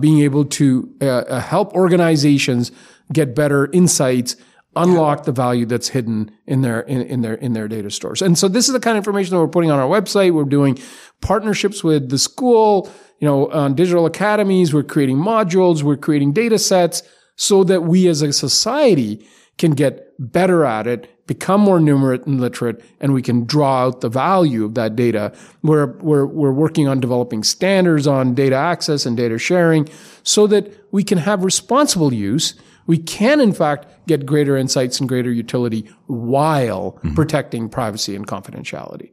being 0.00 0.18
able 0.22 0.44
to 0.44 0.92
help 1.00 1.72
organizations 1.74 2.72
get 3.12 3.36
better 3.36 3.70
insights 3.70 4.34
unlock 4.76 5.24
the 5.24 5.32
value 5.32 5.66
that's 5.66 5.88
hidden 5.88 6.30
in 6.46 6.62
their 6.62 6.80
in, 6.80 7.02
in, 7.02 7.22
their 7.22 7.34
in 7.34 7.52
their 7.52 7.68
data 7.68 7.90
stores. 7.90 8.22
And 8.22 8.38
so 8.38 8.48
this 8.48 8.68
is 8.68 8.72
the 8.72 8.80
kind 8.80 8.96
of 8.96 9.00
information 9.00 9.34
that 9.34 9.40
we're 9.40 9.48
putting 9.48 9.70
on 9.70 9.78
our 9.78 9.88
website. 9.88 10.32
We're 10.32 10.44
doing 10.44 10.78
partnerships 11.20 11.82
with 11.82 12.08
the 12.10 12.18
school, 12.18 12.90
you 13.18 13.26
know, 13.26 13.50
on 13.50 13.74
digital 13.74 14.06
academies. 14.06 14.72
We're 14.72 14.84
creating 14.84 15.16
modules. 15.16 15.82
We're 15.82 15.96
creating 15.96 16.32
data 16.32 16.58
sets 16.58 17.02
so 17.36 17.64
that 17.64 17.82
we 17.82 18.06
as 18.06 18.22
a 18.22 18.32
society 18.32 19.26
can 19.58 19.72
get 19.72 20.14
better 20.18 20.64
at 20.64 20.86
it, 20.86 21.26
become 21.26 21.60
more 21.60 21.78
numerate 21.78 22.26
and 22.26 22.40
literate, 22.40 22.82
and 23.00 23.12
we 23.12 23.22
can 23.22 23.44
draw 23.44 23.84
out 23.84 24.00
the 24.00 24.08
value 24.08 24.64
of 24.64 24.74
that 24.74 24.96
data. 24.96 25.32
We're, 25.62 25.98
we're, 25.98 26.26
we're 26.26 26.52
working 26.52 26.88
on 26.88 27.00
developing 27.00 27.42
standards 27.42 28.06
on 28.06 28.34
data 28.34 28.56
access 28.56 29.04
and 29.04 29.16
data 29.16 29.38
sharing 29.38 29.88
so 30.22 30.46
that 30.46 30.72
we 30.92 31.04
can 31.04 31.18
have 31.18 31.44
responsible 31.44 32.12
use 32.12 32.54
we 32.90 32.98
can 32.98 33.40
in 33.40 33.52
fact 33.52 33.86
get 34.08 34.26
greater 34.26 34.56
insights 34.56 34.98
and 34.98 35.08
greater 35.08 35.30
utility 35.30 35.88
while 36.08 36.94
mm-hmm. 36.94 37.14
protecting 37.14 37.68
privacy 37.68 38.16
and 38.16 38.26
confidentiality. 38.26 39.12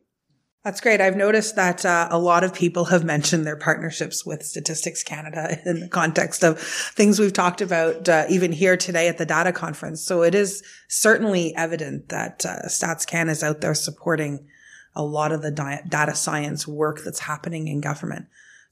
That's 0.63 0.81
great. 0.81 1.00
I've 1.00 1.15
noticed 1.15 1.55
that 1.57 1.86
uh, 1.86 2.07
a 2.10 2.17
lot 2.17 2.43
of 2.43 2.55
people 2.55 2.86
have 2.86 3.03
mentioned 3.03 3.46
their 3.46 3.55
partnerships 3.55 4.25
with 4.25 4.41
Statistics 4.41 5.03
Canada 5.03 5.60
in 5.69 5.81
the 5.81 5.89
context 5.89 6.43
of 6.43 6.60
things 6.60 7.19
we've 7.19 7.31
talked 7.31 7.62
about 7.62 8.10
uh, 8.10 8.25
even 8.29 8.51
here 8.51 8.77
today 8.77 9.10
at 9.10 9.19
the 9.19 9.27
data 9.27 9.51
conference. 9.51 10.01
So 10.03 10.24
it 10.24 10.34
is 10.34 10.63
certainly 10.89 11.55
evident 11.55 12.10
that 12.10 12.48
uh, 12.48 12.63
StatsCan 12.65 13.29
is 13.29 13.43
out 13.43 13.62
there 13.62 13.75
supporting 13.75 14.48
a 14.96 15.03
lot 15.03 15.31
of 15.31 15.43
the 15.43 15.51
di- 15.51 15.84
data 15.88 16.15
science 16.15 16.67
work 16.67 17.01
that's 17.05 17.19
happening 17.19 17.67
in 17.67 17.79
government. 17.79 18.25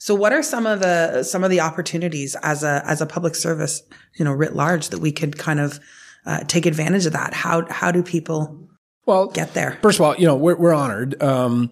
So 0.06 0.14
what 0.14 0.34
are 0.34 0.44
some 0.44 0.68
of 0.68 0.82
the 0.82 1.24
some 1.24 1.44
of 1.44 1.50
the 1.50 1.62
opportunities 1.62 2.36
as 2.44 2.64
a 2.64 2.84
as 2.86 3.02
a 3.02 3.08
public 3.08 3.34
service, 3.34 3.82
you 4.14 4.24
know, 4.24 4.34
writ 4.34 4.56
large 4.56 4.90
that 4.90 5.00
we 5.00 5.12
could 5.12 5.36
kind 5.36 5.60
of 5.60 5.80
uh, 6.28 6.42
take 6.42 6.68
advantage 6.68 7.08
of 7.08 7.14
that? 7.14 7.34
How 7.34 7.66
how 7.72 7.90
do 7.90 8.04
people 8.04 8.70
well 9.08 9.26
get 9.26 9.56
there? 9.56 9.80
First 9.82 9.98
of 9.98 10.06
all, 10.06 10.16
you 10.16 10.28
know, 10.28 10.36
we're 10.36 10.58
we're 10.58 10.76
honored. 10.76 11.20
Um, 11.24 11.72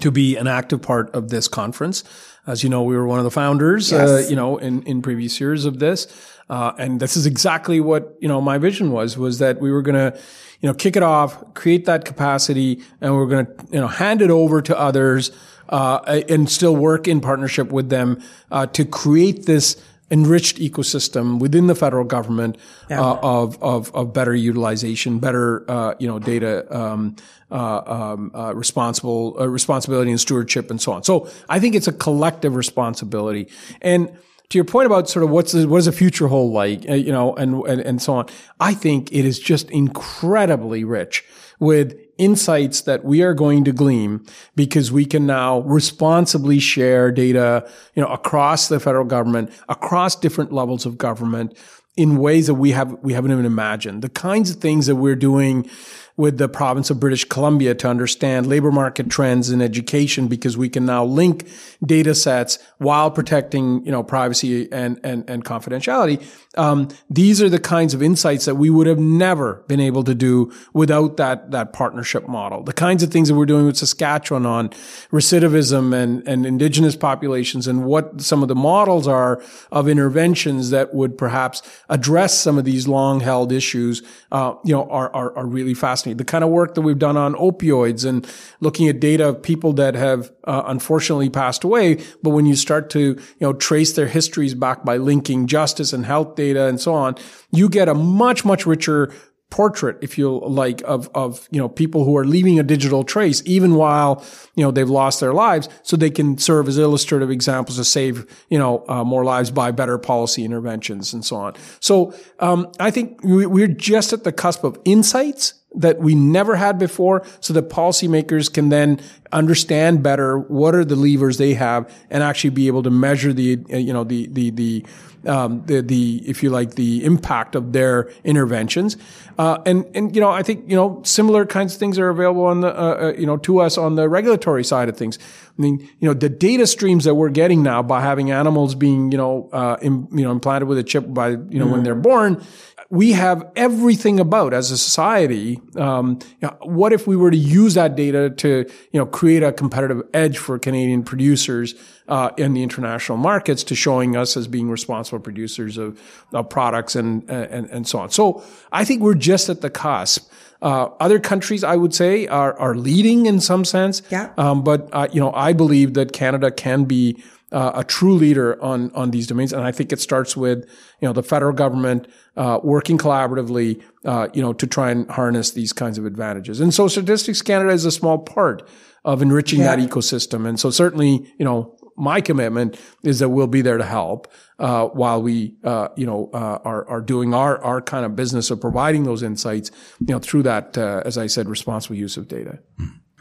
to 0.00 0.10
be 0.10 0.36
an 0.36 0.46
active 0.46 0.80
part 0.80 1.14
of 1.14 1.28
this 1.28 1.48
conference. 1.48 2.02
As 2.46 2.64
you 2.64 2.70
know, 2.70 2.82
we 2.82 2.96
were 2.96 3.06
one 3.06 3.18
of 3.18 3.24
the 3.24 3.30
founders, 3.30 3.92
uh, 3.92 3.96
Yes. 3.96 4.08
uh, 4.08 4.30
you 4.30 4.36
know, 4.36 4.56
in, 4.56 4.82
in 4.84 5.02
previous 5.02 5.38
years 5.38 5.66
of 5.66 5.78
this. 5.80 6.06
Uh, 6.48 6.72
and 6.78 6.98
this 6.98 7.14
is 7.14 7.26
exactly 7.26 7.78
what, 7.78 8.16
you 8.18 8.26
know, 8.26 8.40
my 8.40 8.56
vision 8.56 8.90
was, 8.90 9.18
was 9.18 9.38
that 9.40 9.60
we 9.60 9.70
were 9.70 9.82
going 9.82 10.12
to, 10.12 10.18
you 10.60 10.66
know, 10.66 10.72
kick 10.72 10.96
it 10.96 11.02
off, 11.02 11.52
create 11.52 11.84
that 11.84 12.06
capacity, 12.06 12.82
and 13.02 13.14
we're 13.14 13.26
going 13.26 13.44
to, 13.44 13.52
you 13.70 13.80
know, 13.80 13.86
hand 13.86 14.22
it 14.22 14.30
over 14.30 14.62
to 14.62 14.78
others, 14.78 15.30
uh, 15.72 16.22
and 16.28 16.48
still 16.48 16.76
work 16.76 17.08
in 17.08 17.20
partnership 17.20 17.72
with 17.72 17.88
them, 17.88 18.22
uh, 18.52 18.66
to 18.66 18.84
create 18.84 19.46
this 19.46 19.82
enriched 20.12 20.58
ecosystem 20.58 21.38
within 21.38 21.66
the 21.66 21.74
federal 21.74 22.04
government 22.04 22.58
uh, 22.90 23.16
of, 23.22 23.60
of 23.62 23.92
of 23.94 24.12
better 24.12 24.34
utilization, 24.34 25.18
better 25.18 25.68
uh, 25.70 25.94
you 25.98 26.06
know 26.06 26.18
data 26.18 26.66
um, 26.70 27.16
uh, 27.50 27.82
um, 27.86 28.30
uh, 28.34 28.54
responsible 28.54 29.36
uh, 29.40 29.48
responsibility 29.48 30.10
and 30.10 30.20
stewardship 30.20 30.70
and 30.70 30.80
so 30.80 30.92
on. 30.92 31.02
So 31.02 31.28
I 31.48 31.58
think 31.58 31.74
it's 31.74 31.88
a 31.88 31.92
collective 31.92 32.54
responsibility. 32.54 33.48
And 33.80 34.10
to 34.50 34.58
your 34.58 34.66
point 34.66 34.84
about 34.84 35.08
sort 35.08 35.22
of 35.22 35.30
what's 35.30 35.52
the, 35.52 35.66
what 35.66 35.78
does 35.78 35.86
the 35.86 35.92
future 35.92 36.28
hold 36.28 36.52
like, 36.52 36.84
you 36.84 37.10
know, 37.10 37.34
and, 37.36 37.62
and 37.64 37.80
and 37.80 38.02
so 38.02 38.12
on. 38.12 38.26
I 38.60 38.74
think 38.74 39.10
it 39.10 39.24
is 39.24 39.38
just 39.38 39.70
incredibly 39.70 40.84
rich 40.84 41.24
with 41.58 41.98
insights 42.18 42.82
that 42.82 43.04
we 43.04 43.22
are 43.22 43.34
going 43.34 43.64
to 43.64 43.72
glean 43.72 44.24
because 44.54 44.92
we 44.92 45.04
can 45.04 45.26
now 45.26 45.60
responsibly 45.60 46.58
share 46.58 47.10
data, 47.10 47.68
you 47.94 48.02
know, 48.02 48.08
across 48.08 48.68
the 48.68 48.80
federal 48.80 49.04
government, 49.04 49.50
across 49.68 50.16
different 50.16 50.52
levels 50.52 50.86
of 50.86 50.98
government 50.98 51.56
in 51.96 52.16
ways 52.16 52.46
that 52.46 52.54
we 52.54 52.70
have, 52.70 52.96
we 53.02 53.12
haven't 53.12 53.32
even 53.32 53.44
imagined. 53.44 54.02
The 54.02 54.08
kinds 54.08 54.50
of 54.50 54.56
things 54.56 54.86
that 54.86 54.96
we're 54.96 55.16
doing 55.16 55.68
with 56.16 56.38
the 56.38 56.48
province 56.48 56.90
of 56.90 57.00
British 57.00 57.24
Columbia 57.24 57.74
to 57.74 57.88
understand 57.88 58.46
labor 58.46 58.70
market 58.70 59.08
trends 59.08 59.50
in 59.50 59.62
education 59.62 60.28
because 60.28 60.56
we 60.56 60.68
can 60.68 60.84
now 60.84 61.04
link 61.04 61.48
data 61.84 62.14
sets 62.14 62.58
while 62.78 63.10
protecting, 63.10 63.84
you 63.86 63.90
know, 63.90 64.02
privacy 64.02 64.70
and, 64.70 65.00
and, 65.02 65.28
and 65.28 65.44
confidentiality. 65.44 66.22
Um, 66.58 66.88
these 67.08 67.40
are 67.40 67.48
the 67.48 67.58
kinds 67.58 67.94
of 67.94 68.02
insights 68.02 68.44
that 68.44 68.56
we 68.56 68.68
would 68.68 68.86
have 68.86 68.98
never 68.98 69.64
been 69.68 69.80
able 69.80 70.04
to 70.04 70.14
do 70.14 70.52
without 70.74 71.16
that, 71.16 71.50
that 71.50 71.72
partnership 71.72 72.28
model. 72.28 72.62
The 72.62 72.74
kinds 72.74 73.02
of 73.02 73.10
things 73.10 73.28
that 73.28 73.34
we're 73.34 73.46
doing 73.46 73.64
with 73.64 73.78
Saskatchewan 73.78 74.44
on 74.44 74.68
recidivism 75.10 75.94
and, 75.94 76.26
and 76.28 76.44
indigenous 76.44 76.94
populations 76.94 77.66
and 77.66 77.84
what 77.84 78.20
some 78.20 78.42
of 78.42 78.48
the 78.48 78.54
models 78.54 79.08
are 79.08 79.42
of 79.70 79.88
interventions 79.88 80.70
that 80.70 80.92
would 80.92 81.16
perhaps 81.16 81.62
address 81.88 82.38
some 82.38 82.58
of 82.58 82.64
these 82.64 82.86
long 82.86 83.20
held 83.20 83.50
issues, 83.50 84.02
uh, 84.30 84.54
you 84.64 84.74
know, 84.74 84.88
are, 84.90 85.12
are, 85.14 85.36
are 85.36 85.46
really 85.46 85.74
fascinating. 85.74 86.01
The 86.02 86.24
kind 86.24 86.44
of 86.44 86.50
work 86.50 86.74
that 86.74 86.82
we've 86.82 86.98
done 86.98 87.16
on 87.16 87.34
opioids 87.34 88.04
and 88.04 88.26
looking 88.60 88.88
at 88.88 89.00
data 89.00 89.28
of 89.28 89.42
people 89.42 89.72
that 89.74 89.94
have 89.94 90.32
uh, 90.44 90.62
unfortunately 90.66 91.30
passed 91.30 91.64
away. 91.64 92.02
But 92.22 92.30
when 92.30 92.46
you 92.46 92.56
start 92.56 92.90
to, 92.90 93.00
you 93.00 93.40
know, 93.40 93.52
trace 93.52 93.92
their 93.92 94.08
histories 94.08 94.54
back 94.54 94.84
by 94.84 94.96
linking 94.96 95.46
justice 95.46 95.92
and 95.92 96.04
health 96.04 96.34
data 96.34 96.66
and 96.66 96.80
so 96.80 96.94
on, 96.94 97.14
you 97.50 97.68
get 97.68 97.88
a 97.88 97.94
much, 97.94 98.44
much 98.44 98.66
richer 98.66 99.12
portrait, 99.52 99.98
if 100.00 100.16
you 100.16 100.40
like, 100.40 100.80
of, 100.86 101.10
of, 101.14 101.46
you 101.50 101.60
know, 101.60 101.68
people 101.68 102.04
who 102.04 102.16
are 102.16 102.24
leaving 102.24 102.58
a 102.58 102.62
digital 102.62 103.04
trace, 103.04 103.42
even 103.44 103.74
while, 103.74 104.24
you 104.56 104.64
know, 104.64 104.70
they've 104.70 104.88
lost 104.88 105.20
their 105.20 105.34
lives, 105.34 105.68
so 105.82 105.94
they 105.94 106.10
can 106.10 106.38
serve 106.38 106.66
as 106.68 106.78
illustrative 106.78 107.30
examples 107.30 107.76
to 107.76 107.84
save, 107.84 108.26
you 108.48 108.58
know, 108.58 108.82
uh, 108.88 109.04
more 109.04 109.24
lives 109.24 109.50
by 109.50 109.70
better 109.70 109.98
policy 109.98 110.42
interventions 110.42 111.12
and 111.12 111.22
so 111.22 111.36
on. 111.36 111.54
So, 111.80 112.14
um, 112.40 112.72
I 112.80 112.90
think 112.90 113.22
we, 113.22 113.44
we're 113.44 113.68
just 113.68 114.14
at 114.14 114.24
the 114.24 114.32
cusp 114.32 114.64
of 114.64 114.78
insights 114.86 115.61
that 115.74 115.98
we 115.98 116.14
never 116.14 116.56
had 116.56 116.78
before 116.78 117.24
so 117.40 117.52
that 117.54 117.68
policymakers 117.70 118.52
can 118.52 118.68
then 118.68 119.00
understand 119.32 120.02
better 120.02 120.38
what 120.38 120.74
are 120.74 120.84
the 120.84 120.96
levers 120.96 121.38
they 121.38 121.54
have 121.54 121.90
and 122.10 122.22
actually 122.22 122.50
be 122.50 122.66
able 122.66 122.82
to 122.82 122.90
measure 122.90 123.32
the, 123.32 123.58
you 123.68 123.92
know, 123.92 124.04
the, 124.04 124.26
the, 124.26 124.50
the, 124.50 124.84
um, 125.26 125.64
the, 125.66 125.80
the, 125.80 126.22
if 126.26 126.42
you 126.42 126.50
like, 126.50 126.74
the 126.74 127.04
impact 127.04 127.54
of 127.54 127.72
their 127.72 128.10
interventions. 128.24 128.96
Uh, 129.38 129.62
and, 129.64 129.86
and, 129.94 130.14
you 130.14 130.20
know, 130.20 130.30
I 130.30 130.42
think, 130.42 130.68
you 130.68 130.76
know, 130.76 131.00
similar 131.04 131.46
kinds 131.46 131.74
of 131.74 131.80
things 131.80 131.98
are 131.98 132.08
available 132.08 132.44
on 132.44 132.60
the, 132.60 132.68
uh, 132.68 132.94
uh, 132.94 133.12
you 133.16 133.24
know, 133.24 133.36
to 133.38 133.60
us 133.60 133.78
on 133.78 133.94
the 133.94 134.08
regulatory 134.08 134.64
side 134.64 134.88
of 134.88 134.96
things. 134.96 135.18
I 135.58 135.62
mean, 135.62 135.88
you 136.00 136.08
know, 136.08 136.14
the 136.14 136.28
data 136.28 136.66
streams 136.66 137.04
that 137.04 137.14
we're 137.14 137.30
getting 137.30 137.62
now 137.62 137.82
by 137.82 138.00
having 138.00 138.30
animals 138.30 138.74
being, 138.74 139.12
you 139.12 139.18
know, 139.18 139.48
uh, 139.52 139.76
Im, 139.80 140.08
you 140.12 140.24
know, 140.24 140.32
implanted 140.32 140.68
with 140.68 140.78
a 140.78 140.82
chip 140.82 141.04
by, 141.08 141.30
you 141.30 141.58
know, 141.58 141.66
when 141.66 141.82
they're 141.82 141.94
born, 141.94 142.44
we 142.92 143.12
have 143.12 143.50
everything 143.56 144.20
about 144.20 144.52
as 144.52 144.70
a 144.70 144.76
society. 144.76 145.58
Um, 145.76 146.18
you 146.42 146.48
know, 146.48 146.56
what 146.60 146.92
if 146.92 147.06
we 147.06 147.16
were 147.16 147.30
to 147.30 147.36
use 147.38 147.72
that 147.72 147.96
data 147.96 148.28
to, 148.28 148.70
you 148.92 149.00
know, 149.00 149.06
create 149.06 149.42
a 149.42 149.50
competitive 149.50 150.02
edge 150.12 150.36
for 150.36 150.58
Canadian 150.58 151.02
producers 151.02 151.74
uh, 152.08 152.32
in 152.36 152.52
the 152.52 152.62
international 152.62 153.16
markets 153.16 153.64
to 153.64 153.74
showing 153.74 154.14
us 154.14 154.36
as 154.36 154.46
being 154.46 154.68
responsible 154.68 155.20
producers 155.20 155.78
of, 155.78 155.98
of 156.34 156.50
products 156.50 156.94
and, 156.94 157.28
and 157.30 157.70
and 157.70 157.88
so 157.88 157.98
on. 157.98 158.10
So 158.10 158.44
I 158.70 158.84
think 158.84 159.00
we're 159.00 159.14
just 159.14 159.48
at 159.48 159.62
the 159.62 159.70
cusp. 159.70 160.30
Uh, 160.60 160.90
other 161.00 161.18
countries, 161.18 161.64
I 161.64 161.76
would 161.76 161.94
say, 161.94 162.26
are 162.26 162.52
are 162.58 162.74
leading 162.74 163.24
in 163.24 163.40
some 163.40 163.64
sense. 163.64 164.02
Yeah. 164.10 164.34
Um, 164.36 164.62
but 164.62 164.90
uh, 164.92 165.08
you 165.10 165.20
know, 165.20 165.32
I 165.32 165.54
believe 165.54 165.94
that 165.94 166.12
Canada 166.12 166.50
can 166.50 166.84
be 166.84 167.22
uh, 167.52 167.72
a 167.74 167.84
true 167.84 168.14
leader 168.14 168.62
on 168.62 168.90
on 168.94 169.10
these 169.10 169.26
domains, 169.26 169.52
and 169.52 169.62
I 169.62 169.72
think 169.72 169.92
it 169.92 170.00
starts 170.00 170.36
with 170.36 170.68
you 171.00 171.08
know 171.08 171.12
the 171.12 171.22
federal 171.22 171.52
government 171.52 172.08
uh, 172.36 172.58
working 172.62 172.98
collaboratively, 172.98 173.82
uh, 174.04 174.28
you 174.32 174.42
know, 174.42 174.52
to 174.54 174.66
try 174.66 174.90
and 174.90 175.08
harness 175.10 175.50
these 175.50 175.72
kinds 175.72 175.98
of 175.98 176.06
advantages. 176.06 176.60
And 176.60 176.72
so, 176.72 176.88
Statistics 176.88 177.42
Canada 177.42 177.72
is 177.72 177.84
a 177.84 177.90
small 177.90 178.18
part 178.18 178.66
of 179.04 179.20
enriching 179.20 179.60
that 179.60 179.78
ecosystem. 179.78 180.46
And 180.46 180.58
so, 180.58 180.70
certainly, 180.70 181.32
you 181.38 181.44
know, 181.44 181.76
my 181.96 182.20
commitment 182.20 182.78
is 183.02 183.18
that 183.18 183.28
we'll 183.28 183.46
be 183.46 183.60
there 183.60 183.76
to 183.76 183.84
help 183.84 184.32
uh, 184.58 184.86
while 184.86 185.20
we, 185.20 185.56
uh, 185.64 185.88
you 185.96 186.06
know, 186.06 186.30
uh, 186.32 186.58
are 186.64 186.88
are 186.88 187.00
doing 187.00 187.34
our 187.34 187.62
our 187.62 187.82
kind 187.82 188.06
of 188.06 188.16
business 188.16 188.50
of 188.50 188.60
providing 188.60 189.04
those 189.04 189.22
insights, 189.22 189.70
you 190.00 190.14
know, 190.14 190.18
through 190.18 190.44
that, 190.44 190.78
uh, 190.78 191.02
as 191.04 191.18
I 191.18 191.26
said, 191.26 191.48
responsible 191.48 191.96
use 191.96 192.16
of 192.16 192.28
data. 192.28 192.60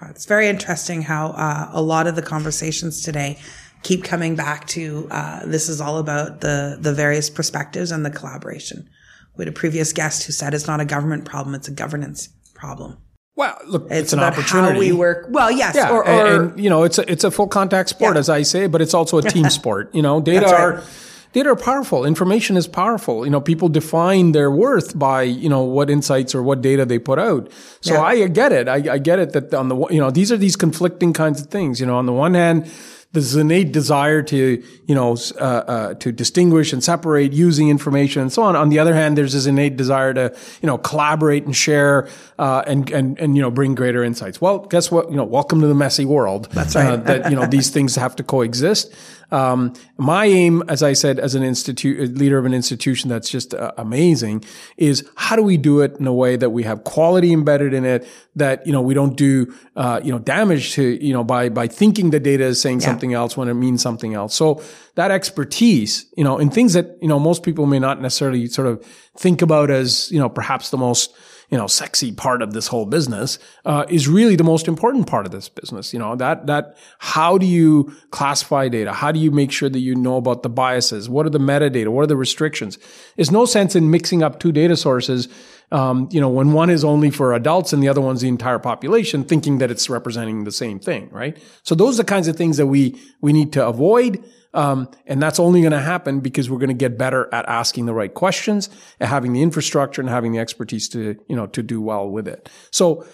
It's 0.09 0.25
very 0.25 0.47
interesting 0.47 1.03
how 1.03 1.27
uh, 1.27 1.69
a 1.73 1.81
lot 1.81 2.07
of 2.07 2.15
the 2.15 2.23
conversations 2.23 3.03
today 3.03 3.37
keep 3.83 4.03
coming 4.03 4.35
back 4.35 4.67
to 4.67 5.07
uh, 5.11 5.45
this 5.45 5.69
is 5.69 5.81
all 5.81 5.97
about 5.97 6.41
the 6.41 6.77
the 6.79 6.93
various 6.93 7.29
perspectives 7.29 7.91
and 7.91 8.05
the 8.05 8.11
collaboration. 8.11 8.89
We 9.37 9.43
had 9.45 9.49
a 9.49 9.57
previous 9.57 9.93
guest 9.93 10.23
who 10.25 10.33
said 10.33 10.53
it's 10.53 10.67
not 10.67 10.79
a 10.81 10.85
government 10.85 11.25
problem; 11.25 11.55
it's 11.55 11.67
a 11.67 11.71
governance 11.71 12.29
problem. 12.53 12.97
Well, 13.35 13.57
look, 13.65 13.83
it's, 13.85 13.93
It's, 13.93 14.13
an 14.13 14.19
opportunity. 14.19 14.73
how 14.73 14.79
we 14.79 14.91
work. 14.91 15.27
Well, 15.29 15.49
yes, 15.49 15.73
Yeah, 15.73 15.89
or, 15.89 16.05
or 16.07 16.43
and, 16.43 16.59
you 16.63 16.69
know, 16.69 16.83
it's 16.83 16.97
a, 16.99 17.09
it's 17.09 17.23
a 17.23 17.31
full 17.31 17.47
contact 17.47 17.87
sport, 17.89 18.15
Yeah. 18.15 18.19
as 18.19 18.29
I 18.29 18.41
say, 18.41 18.67
but 18.67 18.81
it's 18.81 18.93
also 18.93 19.17
a 19.17 19.21
team 19.21 19.49
sport. 19.59 19.89
You 19.95 20.01
know, 20.01 20.19
data 20.19 20.45
right. 20.47 20.53
are 20.53 20.83
data 21.31 21.49
are 21.49 21.55
powerful. 21.55 22.03
Information 22.05 22.57
is 22.57 22.67
powerful. 22.67 23.23
You 23.25 23.31
know, 23.31 23.39
people 23.39 23.69
define 23.69 24.33
their 24.33 24.51
worth 24.51 24.99
by 24.99 25.23
you 25.23 25.47
know 25.49 25.63
what 25.63 25.89
insights 25.89 26.35
or 26.35 26.43
what 26.43 26.61
data 26.61 26.85
they 26.85 26.99
put 26.99 27.19
out. 27.19 27.49
So 27.79 27.93
Yeah. 27.93 28.01
I 28.01 28.27
get 28.27 28.51
it. 28.51 28.67
I, 28.67 28.95
I 28.95 28.97
get 28.97 29.17
it 29.17 29.31
that 29.31 29.53
on 29.53 29.69
the 29.69 29.77
you 29.89 29.99
know 29.99 30.11
these 30.11 30.29
are 30.31 30.37
these 30.37 30.57
conflicting 30.57 31.13
kinds 31.13 31.39
of 31.41 31.47
things. 31.47 31.79
You 31.79 31.85
know, 31.87 31.95
on 31.95 32.05
the 32.05 32.13
one 32.13 32.33
hand. 32.33 32.69
There's 33.13 33.35
an 33.35 33.41
innate 33.41 33.73
desire 33.73 34.21
to, 34.21 34.63
you 34.85 34.95
know, 34.95 35.17
uh, 35.37 35.43
uh, 35.43 35.93
to 35.95 36.13
distinguish 36.13 36.71
and 36.71 36.81
separate 36.81 37.33
using 37.33 37.67
information 37.69 38.21
and 38.21 38.31
so 38.31 38.43
on. 38.43 38.55
On 38.55 38.69
the 38.69 38.79
other 38.79 38.93
hand, 38.93 39.17
there's 39.17 39.33
this 39.33 39.47
innate 39.47 39.75
desire 39.75 40.13
to, 40.13 40.33
you 40.61 40.67
know, 40.67 40.77
collaborate 40.77 41.43
and 41.45 41.53
share, 41.53 42.07
uh, 42.39 42.63
and, 42.65 42.89
and, 42.89 43.19
and, 43.19 43.35
you 43.35 43.41
know, 43.41 43.51
bring 43.51 43.75
greater 43.75 44.01
insights. 44.01 44.39
Well, 44.39 44.59
guess 44.59 44.89
what? 44.89 45.09
You 45.09 45.17
know, 45.17 45.25
welcome 45.25 45.59
to 45.59 45.67
the 45.67 45.75
messy 45.75 46.05
world. 46.05 46.49
That's 46.51 46.73
right. 46.75 46.91
Uh, 46.91 46.95
that, 46.97 47.29
you 47.29 47.35
know, 47.35 47.45
these 47.45 47.69
things 47.69 47.95
have 47.95 48.15
to 48.15 48.23
coexist. 48.23 48.93
Um, 49.31 49.73
my 49.97 50.25
aim, 50.25 50.61
as 50.67 50.83
I 50.83 50.91
said, 50.91 51.17
as 51.17 51.35
an 51.35 51.43
institute, 51.43 52.17
leader 52.17 52.37
of 52.37 52.45
an 52.45 52.53
institution 52.53 53.09
that's 53.09 53.29
just 53.29 53.53
uh, 53.53 53.71
amazing 53.77 54.43
is 54.75 55.09
how 55.15 55.37
do 55.37 55.41
we 55.41 55.55
do 55.55 55.79
it 55.79 55.95
in 55.97 56.05
a 56.05 56.13
way 56.13 56.35
that 56.35 56.49
we 56.49 56.63
have 56.63 56.83
quality 56.83 57.31
embedded 57.31 57.73
in 57.73 57.85
it, 57.85 58.05
that, 58.35 58.67
you 58.67 58.73
know, 58.73 58.81
we 58.81 58.93
don't 58.93 59.15
do, 59.15 59.53
uh, 59.77 60.01
you 60.03 60.11
know, 60.11 60.19
damage 60.19 60.73
to, 60.73 60.83
you 61.01 61.13
know, 61.13 61.23
by, 61.23 61.47
by 61.47 61.67
thinking 61.67 62.09
the 62.09 62.19
data 62.19 62.43
is 62.43 62.59
saying 62.59 62.81
something 62.81 63.00
else 63.13 63.35
when 63.35 63.47
it 63.47 63.55
means 63.55 63.81
something 63.81 64.13
else. 64.13 64.35
So 64.35 64.61
that 64.95 65.11
expertise, 65.11 66.05
you 66.15 66.23
know, 66.23 66.37
in 66.37 66.49
things 66.49 66.73
that, 66.73 66.97
you 67.01 67.07
know, 67.07 67.19
most 67.19 67.43
people 67.43 67.65
may 67.65 67.79
not 67.79 68.01
necessarily 68.01 68.47
sort 68.47 68.67
of 68.67 68.85
think 69.17 69.41
about 69.41 69.69
as, 69.69 70.11
you 70.11 70.19
know, 70.19 70.29
perhaps 70.29 70.69
the 70.69 70.77
most, 70.77 71.13
you 71.51 71.57
know, 71.57 71.67
sexy 71.67 72.13
part 72.13 72.41
of 72.41 72.53
this 72.53 72.67
whole 72.67 72.85
business, 72.85 73.37
uh, 73.65 73.85
is 73.89 74.07
really 74.07 74.37
the 74.37 74.43
most 74.43 74.69
important 74.69 75.05
part 75.05 75.25
of 75.25 75.33
this 75.33 75.49
business. 75.49 75.93
You 75.93 75.99
know, 75.99 76.15
that, 76.15 76.47
that, 76.47 76.77
how 76.99 77.37
do 77.37 77.45
you 77.45 77.93
classify 78.09 78.69
data? 78.69 78.93
How 78.93 79.11
do 79.11 79.19
you 79.19 79.31
make 79.31 79.51
sure 79.51 79.67
that 79.67 79.79
you 79.79 79.93
know 79.93 80.15
about 80.15 80.43
the 80.43 80.49
biases? 80.49 81.09
What 81.09 81.25
are 81.25 81.29
the 81.29 81.39
metadata? 81.39 81.89
What 81.89 82.03
are 82.03 82.07
the 82.07 82.15
restrictions? 82.15 82.79
There's 83.17 83.31
no 83.31 83.45
sense 83.45 83.75
in 83.75 83.91
mixing 83.91 84.23
up 84.23 84.39
two 84.39 84.53
data 84.53 84.77
sources. 84.77 85.27
Um, 85.73 86.07
you 86.11 86.21
know, 86.21 86.29
when 86.29 86.53
one 86.53 86.69
is 86.69 86.85
only 86.85 87.09
for 87.09 87.33
adults 87.33 87.73
and 87.73 87.83
the 87.83 87.89
other 87.89 88.01
one's 88.01 88.21
the 88.21 88.29
entire 88.29 88.59
population, 88.59 89.25
thinking 89.25 89.57
that 89.57 89.69
it's 89.69 89.89
representing 89.89 90.45
the 90.45 90.51
same 90.51 90.79
thing, 90.79 91.09
right? 91.11 91.37
So 91.63 91.75
those 91.75 91.99
are 91.99 92.03
the 92.03 92.07
kinds 92.07 92.29
of 92.29 92.37
things 92.37 92.57
that 92.57 92.67
we, 92.67 92.97
we 93.21 93.33
need 93.33 93.51
to 93.53 93.65
avoid. 93.65 94.23
Um, 94.53 94.89
and 95.05 95.21
that's 95.21 95.39
only 95.39 95.61
going 95.61 95.71
to 95.71 95.79
happen 95.79 96.19
because 96.19 96.49
we're 96.49 96.57
going 96.57 96.69
to 96.69 96.73
get 96.73 96.97
better 96.97 97.33
at 97.33 97.47
asking 97.47 97.85
the 97.85 97.93
right 97.93 98.13
questions, 98.13 98.69
at 98.99 99.07
having 99.07 99.33
the 99.33 99.41
infrastructure 99.41 100.01
and 100.01 100.09
having 100.09 100.31
the 100.31 100.39
expertise 100.39 100.89
to, 100.89 101.17
you 101.27 101.35
know, 101.35 101.47
to 101.47 101.63
do 101.63 101.81
well 101.81 102.09
with 102.09 102.27
it. 102.27 102.49
So, 102.69 103.05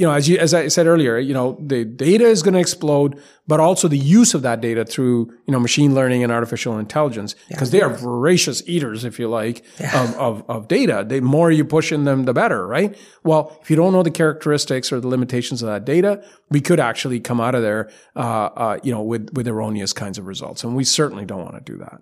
you 0.00 0.06
know, 0.06 0.14
as 0.14 0.30
you, 0.30 0.38
as 0.38 0.54
I 0.54 0.68
said 0.68 0.86
earlier, 0.86 1.18
you 1.18 1.34
know, 1.34 1.58
the 1.60 1.84
data 1.84 2.24
is 2.24 2.42
going 2.42 2.54
to 2.54 2.60
explode, 2.60 3.20
but 3.46 3.60
also 3.60 3.86
the 3.86 3.98
use 3.98 4.32
of 4.32 4.40
that 4.40 4.62
data 4.62 4.82
through, 4.82 5.26
you 5.46 5.52
know, 5.52 5.60
machine 5.60 5.94
learning 5.94 6.22
and 6.22 6.32
artificial 6.32 6.78
intelligence, 6.78 7.34
because 7.50 7.68
yeah. 7.68 7.80
they 7.80 7.84
are 7.84 7.94
voracious 7.94 8.66
eaters, 8.66 9.04
if 9.04 9.18
you 9.18 9.28
like, 9.28 9.62
yeah. 9.78 10.02
of, 10.02 10.16
of, 10.16 10.44
of 10.48 10.68
data. 10.68 11.04
The 11.06 11.20
more 11.20 11.50
you 11.50 11.66
push 11.66 11.92
in 11.92 12.04
them, 12.04 12.24
the 12.24 12.32
better, 12.32 12.66
right? 12.66 12.96
Well, 13.24 13.58
if 13.60 13.68
you 13.68 13.76
don't 13.76 13.92
know 13.92 14.02
the 14.02 14.10
characteristics 14.10 14.90
or 14.90 15.00
the 15.00 15.08
limitations 15.08 15.60
of 15.60 15.68
that 15.68 15.84
data, 15.84 16.24
we 16.48 16.62
could 16.62 16.80
actually 16.80 17.20
come 17.20 17.38
out 17.38 17.54
of 17.54 17.60
there, 17.60 17.90
uh, 18.16 18.20
uh, 18.56 18.78
you 18.82 18.92
know, 18.92 19.02
with, 19.02 19.28
with 19.34 19.46
erroneous 19.46 19.92
kinds 19.92 20.16
of 20.16 20.26
results. 20.26 20.64
And 20.64 20.74
we 20.74 20.84
certainly 20.84 21.26
don't 21.26 21.44
want 21.44 21.56
to 21.56 21.72
do 21.72 21.76
that. 21.76 22.00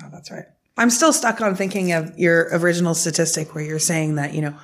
Oh, 0.00 0.10
that's 0.12 0.30
right. 0.30 0.44
I'm 0.76 0.90
still 0.90 1.12
stuck 1.12 1.40
on 1.40 1.56
thinking 1.56 1.90
of 1.90 2.16
your 2.16 2.50
original 2.52 2.94
statistic 2.94 3.52
where 3.52 3.64
you're 3.64 3.80
saying 3.80 4.14
that, 4.14 4.32
you 4.32 4.42
know, 4.42 4.54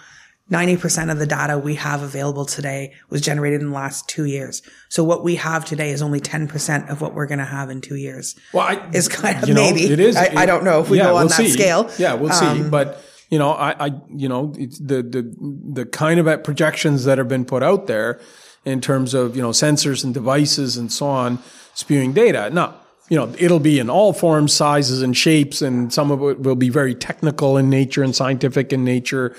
90% 0.51 1.11
of 1.11 1.19
the 1.19 1.27
data 1.27 1.59
we 1.59 1.77
have 1.77 2.03
available 2.03 2.45
today 2.45 2.93
was 3.09 3.21
generated 3.21 3.61
in 3.61 3.69
the 3.69 3.75
last 3.75 4.09
two 4.09 4.25
years. 4.25 4.63
So 4.89 5.03
what 5.03 5.25
we 5.25 5.37
have 5.37 5.65
today 5.65 5.91
is 5.91 6.03
only 6.03 6.21
10% 6.21 6.91
of 6.91 7.01
what 7.01 7.15
we're 7.15 7.27
going 7.27 7.39
to 7.39 7.45
have 7.45 7.71
in 7.71 7.81
two 7.81 7.97
years. 7.97 8.37
Well, 8.53 8.67
I, 8.67 8.91
is 8.93 9.09
kind 9.09 9.43
of 9.43 9.49
you 9.49 9.55
know, 9.55 9.63
maybe. 9.63 9.85
It 9.85 10.01
is. 10.01 10.17
I, 10.17 10.25
it, 10.25 10.37
I, 10.37 10.47
don't 10.47 10.65
know 10.65 10.81
if 10.81 10.91
we 10.91 10.99
yeah, 10.99 11.05
go 11.05 11.17
on 11.17 11.23
we'll 11.23 11.29
that 11.29 11.37
see. 11.37 11.49
scale. 11.49 11.91
Yeah, 11.99 12.15
we'll 12.15 12.33
um, 12.33 12.65
see. 12.65 12.69
But, 12.69 13.03
you 13.31 13.39
know, 13.39 13.53
I, 13.53 13.87
I 13.87 14.01
you 14.15 14.29
know, 14.29 14.53
it's 14.59 14.79
the, 14.79 15.03
the, 15.03 15.35
the 15.73 15.87
kind 15.87 16.21
of 16.21 16.45
projections 16.45 17.05
that 17.05 17.19
have 17.19 17.29
been 17.29 17.45
put 17.45 17.63
out 17.63 17.87
there 17.87 18.21
in 18.65 18.81
terms 18.81 19.15
of, 19.15 19.37
you 19.37 19.43
know, 19.43 19.51
sensors 19.51 20.05
and 20.05 20.13
devices 20.13 20.77
and 20.77 20.93
so 20.93 21.07
on 21.07 21.39
spewing 21.75 22.13
data. 22.13 22.51
Now, 22.51 22.75
you 23.09 23.17
know, 23.17 23.35
it'll 23.39 23.61
be 23.61 23.79
in 23.79 23.91
all 23.91 24.13
forms, 24.13 24.53
sizes, 24.53 25.03
and 25.03 25.17
shapes, 25.17 25.61
and 25.61 25.93
some 25.93 26.11
of 26.11 26.23
it 26.23 26.41
will 26.41 26.57
be 26.57 26.69
very 26.69 26.95
technical 26.95 27.57
in 27.57 27.69
nature 27.69 28.03
and 28.03 28.15
scientific 28.15 28.73
in 28.73 28.85
nature. 28.85 29.37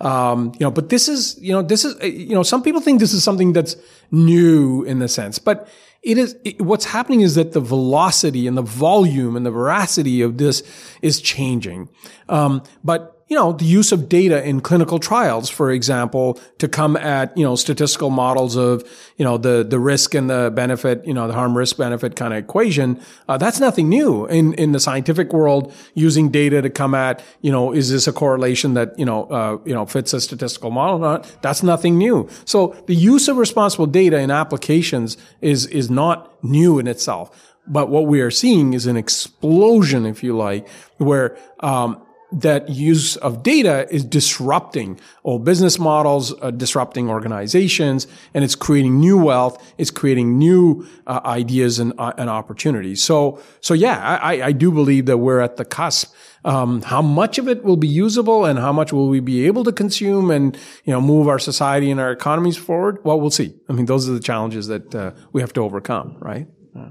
Um, 0.00 0.52
you 0.58 0.60
know, 0.60 0.70
but 0.70 0.88
this 0.88 1.08
is, 1.08 1.38
you 1.40 1.52
know, 1.52 1.62
this 1.62 1.84
is, 1.84 1.94
uh, 2.00 2.06
you 2.06 2.34
know, 2.34 2.42
some 2.42 2.62
people 2.62 2.80
think 2.80 3.00
this 3.00 3.12
is 3.12 3.22
something 3.22 3.52
that's 3.52 3.76
new 4.10 4.82
in 4.84 4.98
the 4.98 5.08
sense, 5.08 5.38
but 5.38 5.68
it 6.02 6.16
is, 6.16 6.36
it, 6.44 6.60
what's 6.62 6.86
happening 6.86 7.20
is 7.20 7.34
that 7.34 7.52
the 7.52 7.60
velocity 7.60 8.46
and 8.46 8.56
the 8.56 8.62
volume 8.62 9.36
and 9.36 9.44
the 9.44 9.50
veracity 9.50 10.22
of 10.22 10.38
this 10.38 10.62
is 11.02 11.20
changing. 11.20 11.90
Um, 12.30 12.62
but 12.82 13.19
you 13.30 13.36
know, 13.36 13.52
the 13.52 13.64
use 13.64 13.92
of 13.92 14.08
data 14.08 14.44
in 14.44 14.60
clinical 14.60 14.98
trials, 14.98 15.48
for 15.48 15.70
example, 15.70 16.38
to 16.58 16.66
come 16.66 16.96
at, 16.96 17.34
you 17.38 17.44
know, 17.44 17.54
statistical 17.54 18.10
models 18.10 18.56
of, 18.56 18.82
you 19.18 19.24
know, 19.24 19.38
the, 19.38 19.62
the 19.62 19.78
risk 19.78 20.16
and 20.16 20.28
the 20.28 20.50
benefit, 20.50 21.06
you 21.06 21.14
know, 21.14 21.28
the 21.28 21.32
harm 21.32 21.56
risk 21.56 21.76
benefit 21.76 22.16
kind 22.16 22.34
of 22.34 22.40
equation. 22.40 23.00
Uh, 23.28 23.38
that's 23.38 23.60
nothing 23.60 23.88
new 23.88 24.26
in, 24.26 24.52
in 24.54 24.72
the 24.72 24.80
scientific 24.80 25.32
world 25.32 25.72
using 25.94 26.28
data 26.28 26.60
to 26.60 26.68
come 26.68 26.92
at, 26.92 27.22
you 27.40 27.52
know, 27.52 27.72
is 27.72 27.88
this 27.88 28.08
a 28.08 28.12
correlation 28.12 28.74
that, 28.74 28.98
you 28.98 29.04
know, 29.04 29.26
uh, 29.26 29.58
you 29.64 29.72
know, 29.72 29.86
fits 29.86 30.12
a 30.12 30.20
statistical 30.20 30.72
model 30.72 30.96
or 30.96 31.12
not? 31.12 31.36
That's 31.40 31.62
nothing 31.62 31.96
new. 31.98 32.28
So 32.44 32.74
the 32.88 32.96
use 32.96 33.28
of 33.28 33.36
responsible 33.36 33.86
data 33.86 34.18
in 34.18 34.32
applications 34.32 35.16
is, 35.40 35.66
is 35.66 35.88
not 35.88 36.42
new 36.42 36.80
in 36.80 36.88
itself. 36.88 37.54
But 37.64 37.90
what 37.90 38.06
we 38.06 38.22
are 38.22 38.32
seeing 38.32 38.72
is 38.72 38.86
an 38.86 38.96
explosion, 38.96 40.04
if 40.04 40.24
you 40.24 40.36
like, 40.36 40.68
where, 40.96 41.38
um, 41.60 42.02
that 42.32 42.68
use 42.68 43.16
of 43.16 43.42
data 43.42 43.86
is 43.90 44.04
disrupting 44.04 45.00
old 45.24 45.44
business 45.44 45.78
models, 45.78 46.34
uh, 46.40 46.50
disrupting 46.50 47.08
organizations, 47.08 48.06
and 48.34 48.44
it's 48.44 48.54
creating 48.54 49.00
new 49.00 49.18
wealth. 49.18 49.62
It's 49.78 49.90
creating 49.90 50.38
new 50.38 50.86
uh, 51.06 51.20
ideas 51.24 51.78
and, 51.78 51.92
uh, 51.98 52.12
and 52.16 52.30
opportunities. 52.30 53.02
So, 53.02 53.40
so 53.60 53.74
yeah, 53.74 54.18
I, 54.22 54.42
I 54.42 54.52
do 54.52 54.70
believe 54.70 55.06
that 55.06 55.18
we're 55.18 55.40
at 55.40 55.56
the 55.56 55.64
cusp. 55.64 56.14
Um, 56.44 56.82
how 56.82 57.02
much 57.02 57.36
of 57.36 57.48
it 57.48 57.64
will 57.64 57.76
be 57.76 57.88
usable 57.88 58.46
and 58.46 58.58
how 58.58 58.72
much 58.72 58.92
will 58.92 59.08
we 59.08 59.20
be 59.20 59.46
able 59.46 59.62
to 59.64 59.72
consume 59.72 60.30
and, 60.30 60.56
you 60.84 60.92
know, 60.92 61.00
move 61.00 61.28
our 61.28 61.38
society 61.38 61.90
and 61.90 62.00
our 62.00 62.10
economies 62.10 62.56
forward? 62.56 63.04
Well, 63.04 63.20
we'll 63.20 63.30
see. 63.30 63.54
I 63.68 63.74
mean, 63.74 63.84
those 63.86 64.08
are 64.08 64.12
the 64.12 64.20
challenges 64.20 64.66
that 64.68 64.94
uh, 64.94 65.12
we 65.32 65.42
have 65.42 65.52
to 65.54 65.60
overcome, 65.60 66.16
right? 66.18 66.46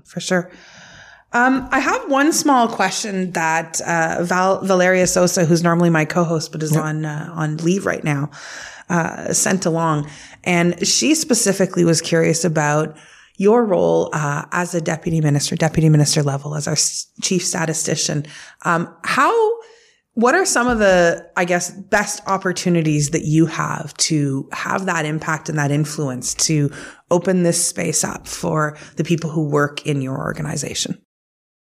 For 0.05 0.19
sure. 0.19 0.51
Um, 1.31 1.67
I 1.71 1.79
have 1.79 2.09
one 2.09 2.33
small 2.33 2.67
question 2.67 3.31
that 3.31 3.79
uh, 3.81 4.23
Val- 4.23 4.65
Valeria 4.65 5.05
Sosa, 5.05 5.45
who's 5.45 5.61
normally 5.61 5.91
my 5.91 6.05
co-host 6.05 6.51
but 6.51 6.63
is 6.63 6.73
yep. 6.73 6.83
on 6.83 7.05
uh, 7.05 7.31
on 7.33 7.57
leave 7.57 7.85
right 7.85 8.03
now, 8.03 8.31
uh, 8.89 9.31
sent 9.33 9.65
along, 9.65 10.09
and 10.43 10.85
she 10.87 11.13
specifically 11.13 11.85
was 11.85 12.01
curious 12.01 12.43
about 12.43 12.97
your 13.37 13.63
role 13.63 14.09
uh, 14.11 14.45
as 14.51 14.73
a 14.73 14.81
deputy 14.81 15.21
minister, 15.21 15.55
deputy 15.55 15.87
minister 15.87 16.23
level, 16.23 16.55
as 16.55 16.67
our 16.67 16.75
chief 17.21 17.45
statistician. 17.45 18.25
Um, 18.65 18.93
how 19.03 19.59
what 20.13 20.35
are 20.35 20.45
some 20.45 20.67
of 20.67 20.79
the, 20.79 21.29
I 21.37 21.45
guess, 21.45 21.71
best 21.71 22.21
opportunities 22.27 23.11
that 23.11 23.23
you 23.23 23.45
have 23.45 23.93
to 23.97 24.49
have 24.51 24.87
that 24.87 25.05
impact 25.05 25.47
and 25.47 25.57
that 25.57 25.71
influence 25.71 26.33
to 26.45 26.71
open 27.09 27.43
this 27.43 27.63
space 27.65 28.03
up 28.03 28.27
for 28.27 28.77
the 28.97 29.03
people 29.03 29.29
who 29.29 29.47
work 29.47 29.85
in 29.85 30.01
your 30.01 30.17
organization? 30.17 30.99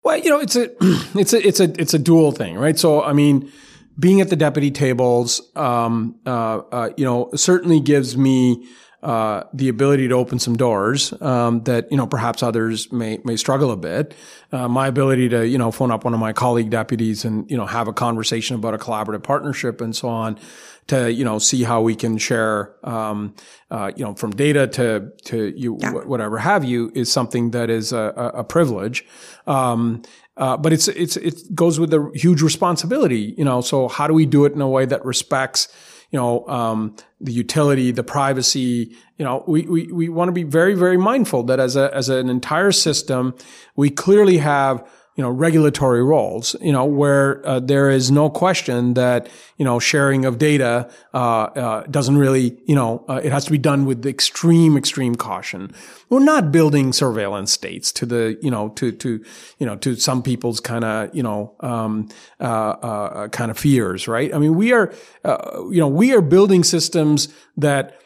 Well, 0.05 0.19
you 0.19 0.31
know, 0.31 0.39
it's 0.39 0.55
a, 0.55 0.71
it's 1.19 1.33
a, 1.33 1.47
it's 1.47 1.61
a, 1.61 1.81
it's 1.81 1.95
a 1.95 1.99
dual 1.99 2.33
thing, 2.33 2.57
right? 2.57 2.79
So, 2.79 3.03
I 3.03 3.13
mean, 3.13 3.51
being 3.99 4.21
at 4.21 4.29
the 4.29 4.37
deputy 4.37 4.71
tables, 4.71 5.41
um, 5.57 6.17
uh, 6.27 6.59
uh, 6.59 6.91
you 6.97 7.05
know, 7.05 7.31
certainly 7.35 7.81
gives 7.81 8.17
me, 8.17 8.69
uh, 9.05 9.45
the 9.53 9.69
ability 9.69 10.09
to 10.09 10.15
open 10.15 10.39
some 10.39 10.57
doors 10.57 11.13
um, 11.21 11.63
that 11.65 11.91
you 11.91 11.97
know 11.99 12.07
perhaps 12.07 12.43
others 12.43 12.91
may 12.91 13.21
may 13.23 13.37
struggle 13.37 13.71
a 13.71 13.77
bit. 13.77 14.15
Uh, 14.51 14.67
my 14.67 14.87
ability 14.87 15.29
to 15.29 15.47
you 15.47 15.59
know 15.59 15.71
phone 15.71 15.91
up 15.91 16.05
one 16.05 16.15
of 16.15 16.21
my 16.21 16.33
colleague 16.33 16.71
deputies 16.71 17.23
and 17.23 17.51
you 17.51 17.57
know 17.59 17.67
have 17.67 17.87
a 17.87 17.93
conversation 17.93 18.57
about 18.57 18.73
a 18.73 18.79
collaborative 18.79 19.23
partnership 19.23 19.83
and 19.83 19.95
so 19.95 20.09
on 20.09 20.39
to 20.87 21.13
you 21.13 21.25
know 21.25 21.39
see 21.39 21.63
how 21.63 21.81
we 21.81 21.95
can 21.95 22.19
share 22.19 22.75
um, 22.87 23.35
uh, 23.71 23.91
you 23.97 24.05
know 24.05 24.15
from 24.15 24.33
data 24.33 24.67
to 24.67 25.11
to 25.25 25.53
you 25.57 25.79
yeah. 25.81 25.93
whatever 25.93 26.39
have 26.39 26.65
you 26.65 26.91
is 26.95 27.11
something 27.11 27.51
that 27.53 27.71
is 27.71 27.93
a, 27.93 28.33
a 28.35 28.45
privilege. 28.45 29.05
Um, 29.47 30.03
uh, 30.37 30.57
but 30.57 30.73
it's 30.73 30.89
it's 30.89 31.17
it 31.17 31.55
goes 31.55 31.79
with 31.79 31.93
a 31.95 32.11
huge 32.15 32.43
responsibility, 32.43 33.35
you 33.39 33.45
know. 33.45 33.61
So 33.61 33.89
how 33.89 34.09
do 34.09 34.15
we 34.15 34.27
do 34.27 34.45
it 34.45 34.53
in 34.53 34.61
a 34.61 34.69
way 34.69 34.85
that 34.85 35.05
respects, 35.05 35.69
you 36.11 36.19
know, 36.19 36.47
um, 36.49 36.97
the 37.21 37.33
utility, 37.33 37.93
the 37.93 38.03
privacy? 38.03 38.97
You 39.17 39.25
know, 39.25 39.45
we 39.47 39.63
we 39.63 39.87
we 39.93 40.09
want 40.09 40.29
to 40.29 40.33
be 40.33 40.43
very 40.43 40.75
very 40.75 40.97
mindful 40.97 41.45
that 41.45 41.61
as 41.61 41.77
a 41.77 41.95
as 41.95 42.09
an 42.09 42.29
entire 42.29 42.73
system, 42.73 43.37
we 43.77 43.91
clearly 43.91 44.39
have 44.39 44.85
you 45.17 45.23
know, 45.23 45.31
regulatory 45.31 46.03
roles, 46.03 46.57
you 46.61 46.73
know, 46.73 46.85
where 46.85 47.47
uh, 47.47 47.61
there 47.61 47.89
is 47.89 48.11
no 48.11 48.29
question 48.29 48.95
that, 48.95 49.29
you 49.59 49.65
know, 49.65 49.79
sharing 49.79 50.25
of 50.25 50.39
data 50.39 50.91
uh, 51.13 51.19
uh, 51.19 51.83
doesn't 51.87 52.19
really, 52.19 52.59
you 52.67 52.75
know, 52.75 53.05
uh, 53.09 53.21
it 53.23 53.31
has 53.31 53.45
to 53.45 53.53
be 53.53 53.59
done 53.59 53.87
with 53.87 54.05
extreme, 54.05 54.77
extreme 54.77 55.15
caution. 55.15 55.73
We're 56.11 56.25
not 56.25 56.51
building 56.51 56.93
surveillance 56.93 57.53
states 57.53 57.93
to 57.93 58.07
the, 58.07 58.37
you 58.43 58.51
know, 58.51 58.71
to, 58.71 58.91
to, 58.91 59.25
you 59.59 59.67
know, 59.67 59.77
to 59.77 59.95
some 59.95 60.21
people's 60.21 60.59
kind 60.59 60.85
of, 60.85 61.15
you 61.15 61.23
know, 61.23 61.55
um, 61.61 62.09
uh, 62.41 62.43
uh, 62.43 63.29
kind 63.29 63.53
of 63.53 63.59
fears, 63.59 64.09
right? 64.09 64.35
I 64.35 64.39
mean, 64.39 64.57
we 64.57 64.73
are, 64.73 64.93
you 65.25 65.79
know, 65.79 65.89
we 65.89 66.13
are 66.13 66.23
building 66.23 66.65
systems 66.65 67.29
that 67.57 68.01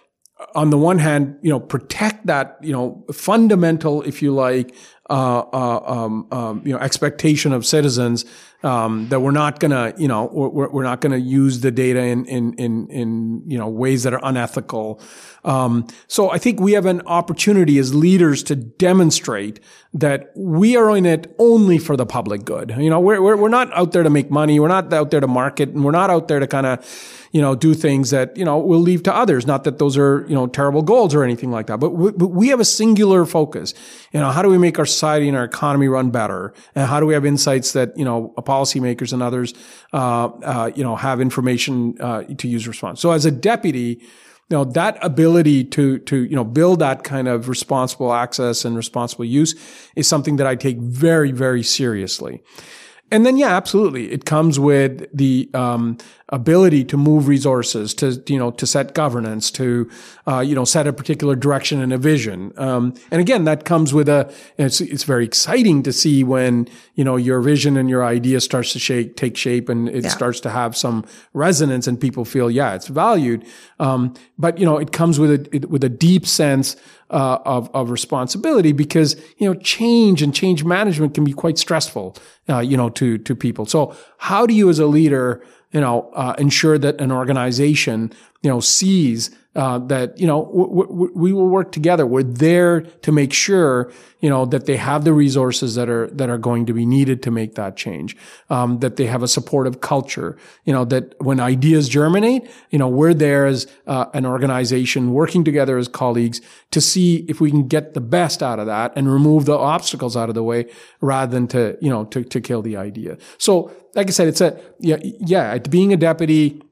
on 0.54 0.70
the 0.70 0.78
one 0.78 0.98
hand, 0.98 1.36
you 1.42 1.50
know, 1.50 1.58
protect 1.58 2.26
that, 2.26 2.58
you 2.62 2.72
know, 2.72 3.04
fundamental, 3.12 4.02
if 4.02 4.22
you 4.22 4.32
like, 4.32 4.74
uh, 5.10 5.44
uh, 5.52 5.82
um, 5.86 6.26
um, 6.30 6.62
you 6.64 6.72
know, 6.72 6.78
expectation 6.78 7.52
of 7.52 7.64
citizens 7.64 8.24
um, 8.62 9.08
that 9.08 9.20
we're 9.20 9.30
not 9.30 9.60
gonna, 9.60 9.94
you 9.96 10.08
know, 10.08 10.28
we're, 10.32 10.68
we're 10.68 10.82
not 10.82 11.00
gonna 11.00 11.16
use 11.16 11.60
the 11.60 11.70
data 11.70 12.00
in 12.00 12.24
in 12.26 12.54
in 12.54 12.88
in 12.88 13.42
you 13.46 13.58
know 13.58 13.68
ways 13.68 14.02
that 14.02 14.12
are 14.12 14.20
unethical. 14.22 15.00
Um, 15.44 15.86
so 16.08 16.30
I 16.30 16.38
think 16.38 16.60
we 16.60 16.72
have 16.72 16.86
an 16.86 17.02
opportunity 17.06 17.78
as 17.78 17.94
leaders 17.94 18.42
to 18.44 18.56
demonstrate 18.56 19.60
that 19.94 20.32
we 20.34 20.76
are 20.76 20.96
in 20.96 21.06
it 21.06 21.34
only 21.38 21.78
for 21.78 21.96
the 21.96 22.06
public 22.06 22.44
good. 22.44 22.74
You 22.76 22.90
know, 22.90 23.00
we're 23.00 23.22
we're, 23.22 23.36
we're 23.36 23.48
not 23.48 23.72
out 23.74 23.92
there 23.92 24.02
to 24.02 24.10
make 24.10 24.30
money. 24.30 24.58
We're 24.58 24.68
not 24.68 24.92
out 24.92 25.10
there 25.10 25.20
to 25.20 25.28
market, 25.28 25.68
and 25.70 25.84
we're 25.84 25.92
not 25.92 26.10
out 26.10 26.28
there 26.28 26.40
to 26.40 26.46
kind 26.46 26.66
of 26.66 26.84
you 27.32 27.42
know, 27.42 27.54
do 27.54 27.74
things 27.74 28.10
that, 28.10 28.36
you 28.36 28.44
know, 28.44 28.58
we'll 28.58 28.80
leave 28.80 29.02
to 29.02 29.14
others. 29.14 29.46
Not 29.46 29.64
that 29.64 29.78
those 29.78 29.96
are, 29.96 30.24
you 30.28 30.34
know, 30.34 30.46
terrible 30.46 30.82
goals 30.82 31.14
or 31.14 31.22
anything 31.22 31.50
like 31.50 31.66
that, 31.66 31.78
but 31.78 31.90
we, 31.90 32.10
but 32.12 32.28
we 32.28 32.48
have 32.48 32.60
a 32.60 32.64
singular 32.64 33.24
focus. 33.26 33.74
You 34.12 34.20
know, 34.20 34.30
how 34.30 34.42
do 34.42 34.48
we 34.48 34.58
make 34.58 34.78
our 34.78 34.86
society 34.86 35.28
and 35.28 35.36
our 35.36 35.44
economy 35.44 35.88
run 35.88 36.10
better? 36.10 36.54
And 36.74 36.88
how 36.88 37.00
do 37.00 37.06
we 37.06 37.14
have 37.14 37.26
insights 37.26 37.72
that, 37.72 37.96
you 37.96 38.04
know, 38.04 38.32
policymakers 38.52 39.12
and 39.12 39.22
others, 39.22 39.54
uh, 39.92 40.26
uh, 40.52 40.70
you 40.74 40.82
know, 40.82 40.96
have 40.96 41.20
information, 41.20 41.94
uh, 42.00 42.22
to 42.40 42.48
use 42.48 42.66
response. 42.66 43.00
So 43.00 43.12
as 43.12 43.24
a 43.26 43.30
deputy, 43.30 44.00
you 44.50 44.56
know, 44.56 44.64
that 44.64 44.96
ability 45.02 45.64
to, 45.76 45.98
to, 46.10 46.16
you 46.30 46.34
know, 46.34 46.44
build 46.44 46.78
that 46.80 47.04
kind 47.04 47.28
of 47.28 47.48
responsible 47.48 48.12
access 48.14 48.64
and 48.64 48.76
responsible 48.76 49.26
use 49.26 49.54
is 49.94 50.08
something 50.08 50.36
that 50.36 50.46
I 50.46 50.56
take 50.56 50.78
very, 50.78 51.32
very 51.32 51.62
seriously. 51.62 52.42
And 53.10 53.24
then, 53.24 53.38
yeah, 53.38 53.56
absolutely. 53.56 54.12
It 54.12 54.26
comes 54.26 54.60
with 54.60 55.08
the 55.16 55.48
um, 55.54 55.96
ability 56.30 56.84
to 56.84 56.96
move 56.96 57.26
resources, 57.26 57.94
to 57.94 58.22
you 58.26 58.38
know, 58.38 58.50
to 58.52 58.66
set 58.66 58.94
governance, 58.94 59.50
to 59.52 59.88
uh, 60.26 60.40
you 60.40 60.54
know, 60.54 60.64
set 60.64 60.86
a 60.86 60.92
particular 60.92 61.34
direction 61.34 61.80
and 61.80 61.92
a 61.92 61.98
vision. 61.98 62.52
Um, 62.56 62.94
and 63.10 63.20
again, 63.20 63.44
that 63.44 63.64
comes 63.64 63.94
with 63.94 64.08
a. 64.08 64.32
It's 64.58 64.80
it's 64.80 65.04
very 65.04 65.24
exciting 65.24 65.82
to 65.84 65.92
see 65.92 66.22
when 66.22 66.68
you 66.96 67.04
know 67.04 67.16
your 67.16 67.40
vision 67.40 67.76
and 67.76 67.88
your 67.88 68.04
idea 68.04 68.40
starts 68.40 68.72
to 68.74 68.78
shake, 68.78 69.16
take 69.16 69.36
shape, 69.36 69.68
and 69.68 69.88
it 69.88 70.04
yeah. 70.04 70.10
starts 70.10 70.40
to 70.40 70.50
have 70.50 70.76
some 70.76 71.04
resonance, 71.32 71.86
and 71.86 71.98
people 71.98 72.24
feel, 72.24 72.50
yeah, 72.50 72.74
it's 72.74 72.88
valued. 72.88 73.44
Um, 73.80 74.14
but 74.38 74.58
you 74.58 74.66
know, 74.66 74.76
it 74.76 74.92
comes 74.92 75.18
with 75.18 75.30
a 75.30 75.56
it, 75.56 75.70
with 75.70 75.82
a 75.82 75.88
deep 75.88 76.26
sense 76.26 76.76
uh, 77.10 77.38
of 77.46 77.70
of 77.72 77.90
responsibility 77.90 78.72
because 78.72 79.16
you 79.38 79.48
know, 79.48 79.58
change 79.60 80.20
and 80.20 80.34
change 80.34 80.62
management 80.62 81.14
can 81.14 81.24
be 81.24 81.32
quite 81.32 81.56
stressful. 81.56 82.16
Uh, 82.50 82.60
you 82.60 82.76
know, 82.76 82.88
to 82.98 83.18
to 83.18 83.34
people. 83.34 83.66
So, 83.66 83.96
how 84.18 84.46
do 84.46 84.54
you, 84.54 84.68
as 84.70 84.78
a 84.78 84.86
leader, 84.86 85.42
you 85.72 85.80
know, 85.80 86.10
uh, 86.14 86.34
ensure 86.38 86.78
that 86.78 87.00
an 87.00 87.12
organization, 87.12 88.12
you 88.42 88.50
know, 88.50 88.60
sees 88.60 89.30
uh, 89.56 89.78
that 89.78 90.18
you 90.20 90.26
know 90.26 90.44
w- 90.44 90.86
w- 90.86 91.12
we 91.14 91.32
will 91.32 91.48
work 91.48 91.72
together. 91.72 92.06
We're 92.06 92.22
there 92.22 92.82
to 92.82 93.12
make 93.12 93.32
sure 93.32 93.90
you 94.20 94.28
know 94.28 94.44
that 94.46 94.66
they 94.66 94.76
have 94.76 95.04
the 95.04 95.12
resources 95.12 95.74
that 95.74 95.88
are 95.88 96.06
that 96.08 96.28
are 96.28 96.38
going 96.38 96.66
to 96.66 96.72
be 96.72 96.84
needed 96.84 97.22
to 97.24 97.30
make 97.30 97.54
that 97.54 97.76
change. 97.76 98.16
Um, 98.50 98.78
that 98.80 98.96
they 98.96 99.06
have 99.06 99.22
a 99.22 99.28
supportive 99.28 99.80
culture. 99.80 100.36
You 100.64 100.72
know 100.72 100.84
that 100.86 101.14
when 101.22 101.40
ideas 101.40 101.88
germinate, 101.88 102.48
you 102.70 102.78
know 102.78 102.88
we're 102.88 103.14
there 103.14 103.46
as 103.46 103.66
uh, 103.86 104.06
an 104.12 104.26
organization 104.26 105.12
working 105.12 105.44
together 105.44 105.78
as 105.78 105.88
colleagues 105.88 106.40
to 106.70 106.80
see 106.80 107.24
if 107.28 107.40
we 107.40 107.50
can 107.50 107.66
get 107.66 107.94
the 107.94 108.00
best 108.00 108.42
out 108.42 108.58
of 108.58 108.66
that 108.66 108.92
and 108.96 109.10
remove 109.10 109.46
the 109.46 109.56
obstacles 109.56 110.16
out 110.16 110.28
of 110.28 110.34
the 110.34 110.44
way 110.44 110.66
rather 111.00 111.32
than 111.32 111.48
to 111.48 111.78
you 111.80 111.90
know 111.90 112.04
to 112.04 112.22
to 112.22 112.40
kill 112.40 112.60
the 112.60 112.76
idea. 112.76 113.16
So 113.38 113.72
like 113.94 114.08
I 114.08 114.10
said, 114.10 114.28
it's 114.28 114.42
a 114.42 114.60
yeah 114.78 114.98
yeah 115.02 115.58
being 115.58 115.92
a 115.92 115.96
deputy 115.96 116.62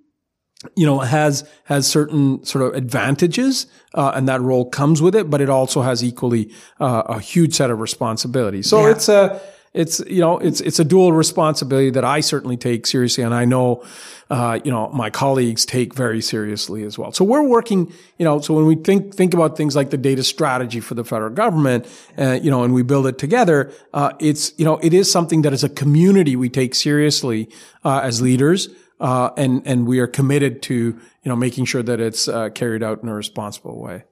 you 0.75 0.87
know, 0.87 1.01
has 1.01 1.49
has 1.64 1.87
certain 1.87 2.45
sort 2.45 2.64
of 2.64 2.75
advantages, 2.75 3.66
uh, 3.95 4.12
and 4.14 4.29
that 4.29 4.40
role 4.40 4.64
comes 4.64 5.03
with 5.03 5.14
it, 5.14 5.29
but 5.29 5.40
it 5.40 5.51
also 5.51 5.83
has 5.83 6.03
equally 6.03 6.51
uh, 6.81 7.03
a 7.07 7.21
huge 7.21 7.55
set 7.55 7.71
of 7.71 7.81
responsibilities. 7.81 8.69
So 8.69 8.83
yeah. 8.83 8.92
it's 8.92 9.09
a 9.09 9.40
it's 9.75 10.01
you 10.07 10.21
know 10.21 10.38
it's 10.38 10.62
it's 10.62 10.79
a 10.79 10.85
dual 10.85 11.12
responsibility 11.12 11.90
that 11.90 12.05
I 12.05 12.21
certainly 12.21 12.57
take 12.57 12.87
seriously, 12.87 13.23
and 13.23 13.35
I 13.35 13.45
know 13.45 13.85
uh, 14.31 14.59
you 14.64 14.71
know 14.71 14.88
my 14.88 15.11
colleagues 15.11 15.66
take 15.66 15.95
very 15.95 16.23
seriously 16.23 16.83
as 16.85 16.99
well. 16.99 17.12
So 17.12 17.23
we're 17.25 17.47
working, 17.47 17.92
you 18.19 18.25
know, 18.25 18.40
so 18.40 18.55
when 18.55 18.64
we 18.64 18.77
think 18.77 19.14
think 19.14 19.35
about 19.35 19.59
things 19.59 19.77
like 19.77 19.90
the 19.90 19.99
data 19.99 20.25
strategy 20.25 20.81
for 20.81 20.95
the 20.95 21.05
federal 21.05 21.31
government, 21.35 21.87
uh, 22.16 22.38
you 22.42 22.51
know, 22.51 22.64
and 22.64 22.73
we 22.73 22.83
build 22.83 23.07
it 23.07 23.19
together, 23.19 23.71
uh, 23.92 24.14
it's 24.19 24.55
you 24.59 24.64
know 24.64 24.79
it 24.79 24.95
is 24.95 25.12
something 25.12 25.42
that 25.42 25.53
as 25.53 25.62
a 25.62 25.69
community 25.69 26.35
we 26.35 26.49
take 26.49 26.75
seriously 26.75 27.51
uh, 27.85 28.01
as 28.03 28.23
leaders 28.23 28.71
uh, 29.01 29.31
and 29.37 29.67
and 29.67 29.87
we 29.87 29.99
are 30.01 30.07
committed 30.07 30.63
to 30.63 30.75
you 30.75 30.99
know 31.25 31.37
making 31.37 31.65
sure 31.65 31.83
that 31.83 32.01
it's 32.01 32.29
uh, 32.29 32.51
carried 32.51 32.83
out 32.83 33.03
in 33.03 33.09
a 33.09 33.15
responsible 33.15 33.81
way. 33.81 34.05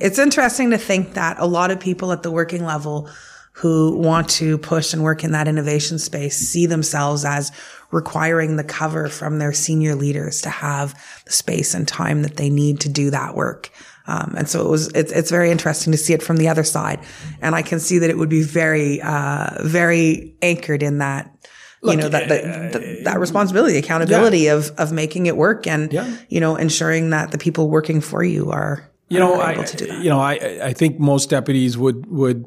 It's 0.00 0.18
interesting 0.18 0.70
to 0.70 0.78
think 0.78 1.14
that 1.14 1.38
a 1.38 1.46
lot 1.46 1.70
of 1.70 1.78
people 1.78 2.12
at 2.12 2.22
the 2.22 2.30
working 2.30 2.64
level 2.64 3.08
who 3.52 3.96
want 3.96 4.28
to 4.28 4.58
push 4.58 4.92
and 4.92 5.02
work 5.02 5.22
in 5.22 5.30
that 5.30 5.46
innovation 5.46 5.98
space 5.98 6.36
see 6.36 6.66
themselves 6.66 7.24
as 7.24 7.52
requiring 7.92 8.56
the 8.56 8.64
cover 8.64 9.08
from 9.08 9.38
their 9.38 9.52
senior 9.52 9.94
leaders 9.94 10.40
to 10.40 10.50
have 10.50 10.92
the 11.24 11.32
space 11.32 11.72
and 11.72 11.86
time 11.86 12.22
that 12.22 12.36
they 12.36 12.50
need 12.50 12.80
to 12.80 12.88
do 12.88 13.10
that 13.10 13.36
work. 13.36 13.70
Um, 14.08 14.34
and 14.36 14.48
so 14.48 14.66
it 14.66 14.68
was, 14.68 14.88
it's, 14.88 15.12
it's 15.12 15.30
very 15.30 15.50
interesting 15.52 15.92
to 15.92 15.96
see 15.96 16.12
it 16.12 16.22
from 16.22 16.36
the 16.36 16.48
other 16.48 16.64
side. 16.64 16.98
And 17.40 17.54
I 17.54 17.62
can 17.62 17.78
see 17.78 17.98
that 17.98 18.10
it 18.10 18.18
would 18.18 18.28
be 18.28 18.42
very, 18.42 19.00
uh, 19.00 19.62
very 19.62 20.36
anchored 20.42 20.82
in 20.82 20.98
that 20.98 21.30
Look, 21.84 21.96
you 21.96 22.00
know 22.00 22.08
that 22.08 22.28
that, 22.28 22.74
uh, 22.74 23.04
that 23.04 23.20
responsibility, 23.20 23.76
accountability 23.76 24.40
yeah. 24.40 24.54
of 24.54 24.70
of 24.78 24.90
making 24.90 25.26
it 25.26 25.36
work, 25.36 25.66
and 25.66 25.92
yeah. 25.92 26.16
you 26.30 26.40
know 26.40 26.56
ensuring 26.56 27.10
that 27.10 27.30
the 27.30 27.36
people 27.36 27.68
working 27.68 28.00
for 28.00 28.24
you 28.24 28.50
are 28.50 28.88
you 29.08 29.18
know 29.18 29.34
able 29.34 29.60
I, 29.60 29.64
to 29.64 29.76
do 29.76 29.86
that. 29.88 30.02
You 30.02 30.08
know, 30.08 30.18
I 30.18 30.32
I 30.62 30.72
think 30.72 30.98
most 30.98 31.28
deputies 31.28 31.76
would 31.76 32.06
would 32.06 32.46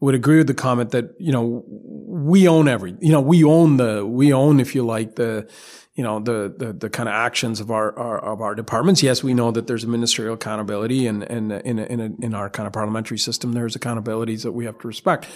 would 0.00 0.14
agree 0.14 0.38
with 0.38 0.46
the 0.46 0.54
comment 0.54 0.92
that 0.92 1.14
you 1.18 1.30
know 1.30 1.62
we 1.68 2.48
own 2.48 2.68
every 2.68 2.96
you 3.00 3.12
know 3.12 3.20
we 3.20 3.44
own 3.44 3.76
the 3.76 4.06
we 4.06 4.32
own 4.32 4.60
if 4.60 4.74
you 4.74 4.82
like 4.82 5.16
the 5.16 5.46
you 5.94 6.04
know 6.04 6.20
the 6.20 6.54
the, 6.56 6.72
the 6.72 6.90
kind 6.90 7.08
of 7.08 7.14
actions 7.14 7.60
of 7.60 7.70
our, 7.70 7.98
our, 7.98 8.18
of 8.18 8.40
our 8.40 8.54
departments. 8.54 9.02
Yes, 9.02 9.22
we 9.22 9.34
know 9.34 9.50
that 9.50 9.66
there's 9.66 9.84
a 9.84 9.88
ministerial 9.88 10.34
accountability, 10.34 11.06
and 11.06 11.22
and 11.24 11.52
in 11.52 11.78
a, 11.78 11.84
in, 11.84 12.00
a, 12.00 12.26
in 12.26 12.34
our 12.34 12.48
kind 12.48 12.66
of 12.66 12.72
parliamentary 12.72 13.18
system, 13.18 13.52
there's 13.52 13.76
accountabilities 13.76 14.42
that 14.42 14.52
we 14.52 14.64
have 14.64 14.78
to 14.78 14.88
respect. 14.88 15.26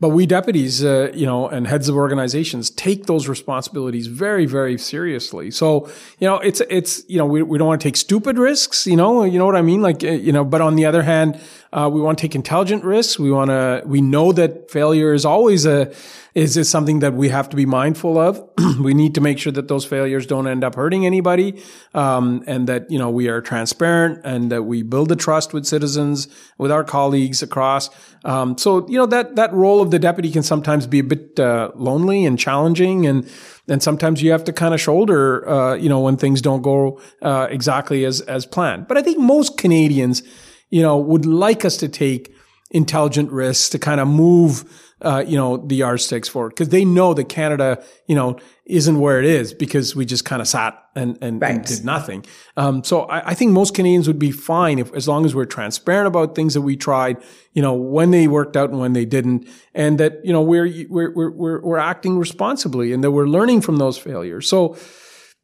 But 0.00 0.08
we 0.08 0.26
deputies, 0.26 0.84
uh, 0.84 1.12
you 1.14 1.24
know, 1.24 1.48
and 1.48 1.68
heads 1.68 1.88
of 1.88 1.94
organizations 1.94 2.68
take 2.68 3.06
those 3.06 3.28
responsibilities 3.28 4.08
very, 4.08 4.44
very 4.44 4.76
seriously. 4.76 5.52
So, 5.52 5.88
you 6.18 6.26
know, 6.26 6.38
it's, 6.38 6.60
it's, 6.68 7.08
you 7.08 7.16
know, 7.16 7.24
we, 7.24 7.42
we 7.42 7.58
don't 7.58 7.68
want 7.68 7.80
to 7.80 7.86
take 7.86 7.96
stupid 7.96 8.36
risks, 8.36 8.88
you 8.88 8.96
know, 8.96 9.22
you 9.22 9.38
know 9.38 9.46
what 9.46 9.54
I 9.54 9.62
mean? 9.62 9.82
Like, 9.82 10.02
uh, 10.02 10.08
you 10.08 10.32
know, 10.32 10.44
but 10.44 10.60
on 10.60 10.74
the 10.74 10.84
other 10.84 11.04
hand, 11.04 11.40
uh, 11.72 11.88
we 11.92 12.00
want 12.00 12.18
to 12.18 12.22
take 12.22 12.34
intelligent 12.34 12.82
risks. 12.82 13.20
We 13.20 13.30
want 13.30 13.50
to, 13.50 13.82
we 13.86 14.00
know 14.00 14.32
that 14.32 14.68
failure 14.68 15.14
is 15.14 15.24
always 15.24 15.64
a, 15.64 15.94
is 16.34 16.54
this 16.54 16.68
something 16.68 16.98
that 16.98 17.14
we 17.14 17.28
have 17.28 17.48
to 17.50 17.56
be 17.56 17.64
mindful 17.64 18.18
of? 18.18 18.42
we 18.80 18.92
need 18.92 19.14
to 19.14 19.20
make 19.20 19.38
sure 19.38 19.52
that 19.52 19.68
those 19.68 19.84
failures 19.84 20.26
don't 20.26 20.48
end 20.48 20.64
up 20.64 20.74
hurting 20.74 21.06
anybody. 21.06 21.62
Um, 21.94 22.42
and 22.48 22.66
that, 22.66 22.90
you 22.90 22.98
know, 22.98 23.08
we 23.08 23.28
are 23.28 23.40
transparent 23.40 24.20
and 24.24 24.50
that 24.50 24.64
we 24.64 24.82
build 24.82 25.10
the 25.10 25.16
trust 25.16 25.52
with 25.52 25.64
citizens, 25.64 26.26
with 26.58 26.72
our 26.72 26.82
colleagues 26.82 27.40
across. 27.40 27.88
Um, 28.24 28.58
so, 28.58 28.88
you 28.88 28.98
know, 28.98 29.06
that, 29.06 29.36
that 29.36 29.52
role 29.52 29.80
of 29.80 29.92
the 29.92 30.00
deputy 30.00 30.32
can 30.32 30.42
sometimes 30.42 30.88
be 30.88 30.98
a 30.98 31.04
bit, 31.04 31.38
uh, 31.38 31.70
lonely 31.76 32.24
and 32.24 32.36
challenging 32.36 33.06
and, 33.06 33.30
and 33.68 33.80
sometimes 33.80 34.20
you 34.20 34.32
have 34.32 34.42
to 34.44 34.52
kind 34.52 34.74
of 34.74 34.80
shoulder, 34.80 35.48
uh, 35.48 35.74
you 35.74 35.88
know, 35.88 36.00
when 36.00 36.16
things 36.16 36.42
don't 36.42 36.62
go, 36.62 37.00
uh, 37.22 37.46
exactly 37.48 38.04
as, 38.04 38.20
as 38.22 38.44
planned. 38.44 38.88
But 38.88 38.98
I 38.98 39.02
think 39.02 39.18
most 39.18 39.56
Canadians, 39.56 40.24
you 40.70 40.82
know, 40.82 40.98
would 40.98 41.26
like 41.26 41.64
us 41.64 41.76
to 41.76 41.88
take 41.88 42.34
intelligent 42.72 43.30
risks 43.30 43.68
to 43.70 43.78
kind 43.78 44.00
of 44.00 44.08
move, 44.08 44.64
uh, 45.02 45.24
you 45.26 45.36
know, 45.36 45.56
the 45.56 45.76
yardsticks 45.76 46.28
forward 46.28 46.50
because 46.50 46.68
they 46.68 46.84
know 46.84 47.14
that 47.14 47.28
Canada, 47.28 47.82
you 48.06 48.14
know, 48.14 48.38
isn't 48.64 48.98
where 48.98 49.18
it 49.18 49.26
is 49.26 49.52
because 49.52 49.94
we 49.94 50.06
just 50.06 50.24
kind 50.24 50.40
of 50.40 50.48
sat 50.48 50.80
and, 50.94 51.18
and, 51.20 51.42
right. 51.42 51.56
and 51.56 51.64
did 51.64 51.84
nothing. 51.84 52.24
Um, 52.56 52.82
so 52.84 53.02
I, 53.02 53.30
I, 53.30 53.34
think 53.34 53.52
most 53.52 53.74
Canadians 53.74 54.06
would 54.06 54.18
be 54.18 54.30
fine 54.30 54.78
if, 54.78 54.92
as 54.94 55.06
long 55.06 55.26
as 55.26 55.34
we're 55.34 55.44
transparent 55.44 56.06
about 56.06 56.34
things 56.34 56.54
that 56.54 56.62
we 56.62 56.76
tried, 56.76 57.22
you 57.52 57.60
know, 57.60 57.74
when 57.74 58.12
they 58.12 58.28
worked 58.28 58.56
out 58.56 58.70
and 58.70 58.78
when 58.78 58.92
they 58.92 59.04
didn't, 59.04 59.48
and 59.74 59.98
that, 59.98 60.24
you 60.24 60.32
know, 60.32 60.40
we're, 60.40 60.86
we're, 60.88 61.10
we're, 61.12 61.60
we're 61.60 61.78
acting 61.78 62.16
responsibly 62.18 62.92
and 62.92 63.04
that 63.04 63.10
we're 63.10 63.26
learning 63.26 63.60
from 63.60 63.76
those 63.76 63.98
failures. 63.98 64.48
So, 64.48 64.76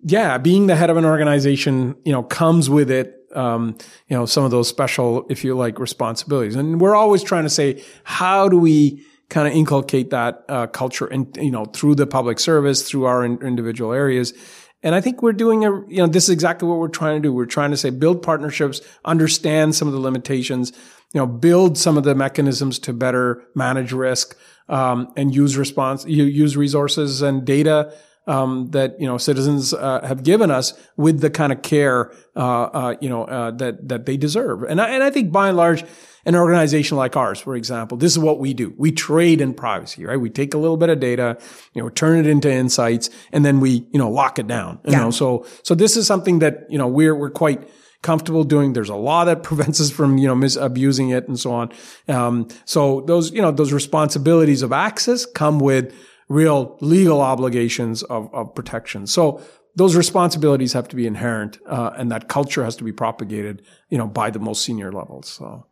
yeah, 0.03 0.39
being 0.39 0.67
the 0.67 0.77
head 0.77 0.89
of 0.89 0.97
an 0.97 1.05
organization, 1.05 1.97
you 2.05 2.13
know, 2.13 2.23
comes 2.23 2.71
with 2.71 2.91
it 2.91 3.17
um, 3.35 3.77
you 4.09 4.17
know, 4.17 4.27
some 4.27 4.45
of 4.45 4.51
those 4.51 4.69
special, 4.69 5.25
if 5.31 5.45
you 5.45 5.55
like, 5.55 5.79
responsibilities. 5.79 6.57
And 6.57 6.81
we're 6.81 6.97
always 6.97 7.23
trying 7.23 7.45
to 7.45 7.51
say, 7.51 7.85
how 8.03 8.49
do 8.49 8.59
we 8.59 9.05
kind 9.31 9.49
of 9.49 9.55
inculcate 9.55 10.11
that 10.11 10.45
uh, 10.49 10.67
culture 10.67 11.07
and, 11.07 11.35
you 11.37 11.51
know, 11.51 11.65
through 11.65 11.95
the 11.95 12.07
public 12.07 12.39
service, 12.39 12.89
through 12.89 13.05
our 13.05 13.25
in- 13.25 13.41
individual 13.43 13.93
areas. 13.93 14.35
And 14.83 14.95
I 14.95 15.01
think 15.01 15.23
we're 15.23 15.33
doing 15.33 15.65
a, 15.65 15.71
you 15.89 15.99
know, 15.99 16.07
this 16.07 16.25
is 16.25 16.31
exactly 16.31 16.69
what 16.69 16.79
we're 16.79 16.89
trying 16.89 17.23
to 17.23 17.29
do. 17.29 17.33
We're 17.33 17.47
trying 17.47 17.71
to 17.71 17.77
say 17.77 17.91
build 17.91 18.23
partnerships, 18.23 18.81
understand 19.05 19.75
some 19.75 19.89
of 19.89 19.95
the 19.95 20.01
limitations, 20.01 20.73
you 21.15 21.21
know, 21.21 21.27
build 21.27 21.79
some 21.79 21.97
of 21.97 22.05
the 22.05 22.15
mechanisms 22.15 22.79
to 22.81 22.93
better 22.93 23.43
manage 23.55 23.93
risk, 23.93 24.37
um, 24.69 25.13
and 25.17 25.35
use 25.35 25.57
response, 25.57 26.05
use 26.07 26.57
resources 26.57 27.23
and 27.23 27.45
data 27.45 27.93
um, 28.31 28.71
that 28.71 28.99
you 29.01 29.07
know 29.07 29.19
citizens 29.19 29.75
uh, 29.75 30.01
have 30.07 30.23
given 30.23 30.53
us 30.53 30.73
with 30.97 31.21
the 31.21 31.31
kind 31.31 31.53
of 31.53 31.63
care 31.63 32.13
uh, 32.37 32.63
uh, 32.63 32.95
you 33.01 33.09
know 33.09 33.25
uh, 33.25 33.51
that 33.51 33.89
that 33.89 34.07
they 34.07 34.17
deserve. 34.17 34.63
And 34.63 34.81
I, 34.81 34.91
and 34.91 35.03
I 35.03 35.11
think 35.11 35.33
by 35.33 35.49
and 35.49 35.57
large, 35.57 35.85
an 36.25 36.37
organization 36.37 36.97
like 36.97 37.17
ours, 37.17 37.41
for 37.41 37.57
example, 37.57 37.99
this 37.99 38.13
is 38.13 38.21
what 38.21 38.39
we 38.39 38.55
do. 38.55 38.73
We 38.79 38.93
trade 38.93 39.41
in 39.41 39.53
privacy, 39.53 40.05
right? 40.05 40.17
We 40.17 40.31
take 40.31 40.55
a 40.55 40.59
little 40.59 40.77
bit 40.77 40.91
of 40.91 41.01
data, 41.01 41.39
you 41.75 41.83
know, 41.83 41.89
turn 41.89 42.21
it 42.21 42.27
into 42.29 42.51
insights, 42.51 43.11
and 43.33 43.45
then 43.45 43.59
we 43.59 43.85
you 43.91 43.99
know 43.99 44.11
lock 44.11 44.39
it 44.39 44.47
down. 44.47 44.79
You 44.85 44.93
yeah. 44.93 45.01
know, 45.01 45.11
so 45.11 45.45
so 45.65 45.75
this 45.75 45.97
is 45.97 46.07
something 46.07 46.39
that 46.39 46.67
you 46.71 46.79
know 46.79 46.87
we're 46.87 47.17
we're 47.17 47.31
quite 47.31 47.69
comfortable 48.03 48.45
doing. 48.45 48.75
There's 48.75 48.89
a 48.89 48.95
law 48.95 49.25
that 49.25 49.43
prevents 49.51 49.81
us 49.81 49.91
from, 49.91 50.17
you 50.17 50.27
know, 50.27 50.35
misabusing 50.35 51.15
it 51.15 51.29
and 51.29 51.39
so 51.39 51.53
on. 51.53 51.71
Um, 52.09 52.49
so 52.65 53.03
those, 53.03 53.31
you 53.31 53.43
know, 53.43 53.51
those 53.51 53.75
responsibilities 53.75 54.63
of 54.63 54.73
access 54.73 55.27
come 55.27 55.59
with 55.59 55.93
real 56.31 56.79
legal 56.81 57.21
obligations 57.21 58.05
of, 58.05 58.33
of 58.33 58.55
protection. 58.55 59.05
So 59.07 59.43
those 59.75 59.97
responsibilities 59.97 60.73
have 60.73 60.89
to 60.89 60.97
be 60.97 61.07
inherent, 61.07 61.59
uh, 61.67 61.91
and 61.97 62.11
that 62.11 62.29
culture 62.29 62.65
has 62.65 62.77
to 62.77 62.85
be 62.85 62.93
propagated, 62.93 63.63
you 63.89 63.99
know, 63.99 64.07
by 64.07 64.31
the 64.31 64.39
most 64.39 64.65
senior 64.65 64.93
levels. 64.93 65.29
So, 65.29 65.67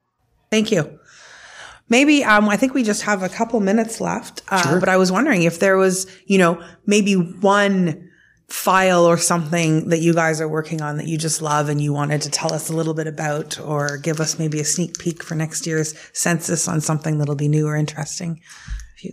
thank 0.50 0.70
you. 0.70 0.98
Maybe 1.88 2.22
um, 2.24 2.48
I 2.48 2.56
think 2.56 2.74
we 2.74 2.82
just 2.82 3.02
have 3.02 3.22
a 3.22 3.28
couple 3.28 3.60
minutes 3.60 4.00
left, 4.00 4.42
uh, 4.48 4.62
sure. 4.62 4.80
but 4.80 4.88
I 4.88 4.96
was 4.96 5.10
wondering 5.10 5.44
if 5.44 5.58
there 5.58 5.76
was, 5.76 6.06
you 6.26 6.38
know, 6.38 6.62
maybe 6.86 7.14
one 7.14 8.10
file 8.48 9.04
or 9.04 9.16
something 9.16 9.88
that 9.90 10.00
you 10.00 10.14
guys 10.14 10.40
are 10.40 10.48
working 10.48 10.80
on 10.80 10.96
that 10.96 11.06
you 11.06 11.18
just 11.18 11.40
love 11.40 11.68
and 11.68 11.80
you 11.80 11.92
wanted 11.92 12.22
to 12.22 12.30
tell 12.30 12.52
us 12.52 12.70
a 12.70 12.72
little 12.72 12.94
bit 12.94 13.06
about, 13.06 13.60
or 13.60 13.96
give 13.98 14.20
us 14.20 14.38
maybe 14.38 14.58
a 14.58 14.64
sneak 14.64 14.98
peek 14.98 15.22
for 15.22 15.34
next 15.34 15.66
year's 15.66 15.94
census 16.12 16.66
on 16.66 16.80
something 16.80 17.18
that'll 17.18 17.34
be 17.36 17.48
new 17.48 17.66
or 17.66 17.76
interesting. 17.76 18.40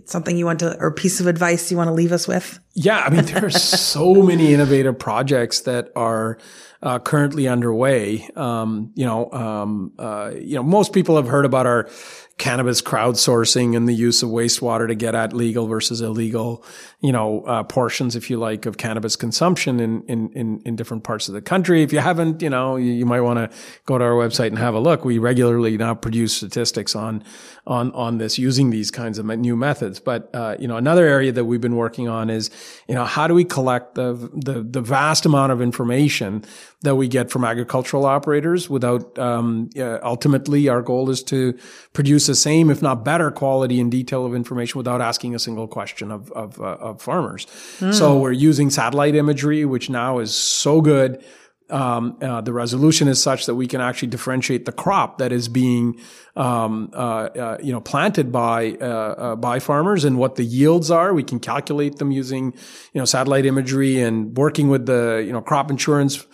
Something 0.06 0.38
you 0.38 0.45
want 0.45 0.60
to, 0.60 0.78
or 0.80 0.91
piece 0.91 1.19
of 1.19 1.28
advice 1.28 1.71
you 1.71 1.78
want 1.78 1.88
to 1.88 1.93
leave 1.93 2.12
us 2.12 2.28
with? 2.28 2.60
Yeah, 2.74 3.00
I 3.00 3.10
mean, 3.10 3.26
there 3.26 3.45
are 3.45 3.50
so 3.52 4.13
many 4.13 4.54
innovative 4.54 4.98
projects 4.98 5.62
that 5.62 5.91
are 5.95 6.38
uh, 6.82 7.00
currently 7.00 7.48
underway. 7.48 8.28
Um, 8.36 8.91
you 8.95 9.06
know, 9.06 9.32
um, 9.32 9.93
uh, 9.98 10.32
you 10.36 10.56
know, 10.56 10.63
most 10.63 10.93
people 10.93 11.15
have 11.15 11.28
heard 11.28 11.45
about 11.45 11.65
our 11.65 11.89
cannabis 12.38 12.82
crowdsourcing 12.82 13.78
and 13.78 13.88
the 13.88 13.93
use 13.93 14.21
of 14.21 14.30
wastewater 14.30 14.88
to 14.88 14.95
get 14.95 15.15
at 15.15 15.32
legal 15.32 15.67
versus 15.67 16.02
illegal, 16.02 16.65
you 17.00 17.12
know, 17.12 17.41
uh, 17.45 17.63
portions, 17.63 18.13
if 18.13 18.30
you 18.30 18.38
like, 18.38 18.65
of 18.65 18.78
cannabis 18.78 19.15
consumption 19.15 19.80
in, 19.80 20.04
in, 20.04 20.30
in, 20.34 20.62
in, 20.65 20.76
different 20.76 21.06
parts 21.06 21.30
of 21.30 21.34
the 21.34 21.41
country. 21.41 21.82
If 21.82 21.93
you 21.93 22.00
haven't, 22.00 22.41
you 22.41 22.50
know, 22.50 22.76
you, 22.76 22.91
you 22.91 23.06
might 23.06 23.21
want 23.21 23.39
to 23.39 23.58
go 23.86 23.98
to 23.98 24.04
our 24.04 24.12
website 24.12 24.48
and 24.48 24.58
have 24.58 24.74
a 24.74 24.80
look. 24.80 25.06
We 25.06 25.17
regularly 25.17 25.78
now 25.78 25.95
produce 25.95 26.36
statistics 26.36 26.93
on, 26.93 27.24
on, 27.65 27.93
on 27.93 28.17
this 28.17 28.38
using 28.38 28.69
these 28.69 28.91
kinds 28.91 29.17
of 29.17 29.26
new 29.26 29.56
methods. 29.56 30.02
But, 30.02 30.30
uh, 30.36 30.58
you 30.60 30.67
know, 30.67 30.76
another 30.76 31.08
area 31.08 31.32
that 31.32 31.45
we've 31.45 31.62
been 31.62 31.78
working 31.78 32.10
on 32.10 32.30
is, 32.30 32.50
you 32.89 32.95
know, 32.95 33.06
how 33.06 33.28
do 33.28 33.34
we 33.34 33.45
collect 33.45 33.95
the, 33.95 34.13
the, 34.34 34.62
the 34.62 34.82
vast 34.82 35.26
amount 35.26 35.54
of 35.54 35.62
information 35.62 36.43
that 36.86 36.95
we 36.95 37.08
get 37.08 37.30
from 37.30 37.43
agricultural 37.43 38.06
operators 38.06 38.69
without, 38.69 39.19
um, 39.19 39.69
uh, 39.78 40.00
ultimately 40.02 40.69
our 40.69 40.82
goal 40.82 41.10
is 41.10 41.21
to 41.24 41.54
produce 41.93 42.28
the 42.28 42.36
same, 42.36 42.69
if 42.69 42.82
not 42.82 43.04
better 43.04 43.30
quality 43.32 43.80
and 43.82 43.91
detail 43.91 44.26
of 44.26 44.34
information 44.34 44.78
without 44.78 45.02
asking 45.02 45.36
a 45.36 45.39
single 45.39 45.67
question 45.67 46.12
of, 46.12 46.32
of, 46.32 46.60
uh, 46.60 46.78
of 46.80 47.02
farmers. 47.02 47.45
Mm. 47.80 47.93
So 47.93 48.17
we're 48.17 48.32
using 48.32 48.69
satellite 48.69 49.15
imagery, 49.15 49.65
which 49.65 49.89
now 49.89 50.19
is 50.19 50.34
so 50.34 50.82
good. 50.82 51.24
Um, 51.69 52.17
uh, 52.21 52.41
the 52.41 52.54
resolution 52.54 53.08
is 53.08 53.21
such 53.21 53.47
that 53.47 53.56
we 53.56 53.65
can 53.65 53.82
actually 53.82 54.10
differentiate 54.10 54.65
the 54.65 54.71
crop 54.71 55.17
that 55.17 55.32
is 55.32 55.47
being, 55.47 55.99
um, 56.36 56.91
uh, 56.93 56.97
uh 56.97 57.58
you 57.62 57.71
know, 57.71 57.82
planted 57.82 58.32
by 58.32 58.78
uh, 58.80 58.86
uh, 58.86 59.36
by 59.36 59.60
farmers 59.60 60.04
and 60.06 60.17
what 60.19 60.36
the 60.36 60.43
yields 60.43 60.91
are. 60.91 61.13
We 61.13 61.23
can 61.23 61.39
calculate 61.39 61.97
them 61.97 62.12
using, 62.12 62.54
you 62.93 63.01
know, 63.01 63.06
satellite 63.06 63.45
imagery 63.47 63.99
and 63.99 64.38
working 64.38 64.69
with 64.69 64.86
the 64.86 65.23
you 65.25 65.34
know 65.34 65.41
crop 65.41 65.71
insurance 65.71 66.25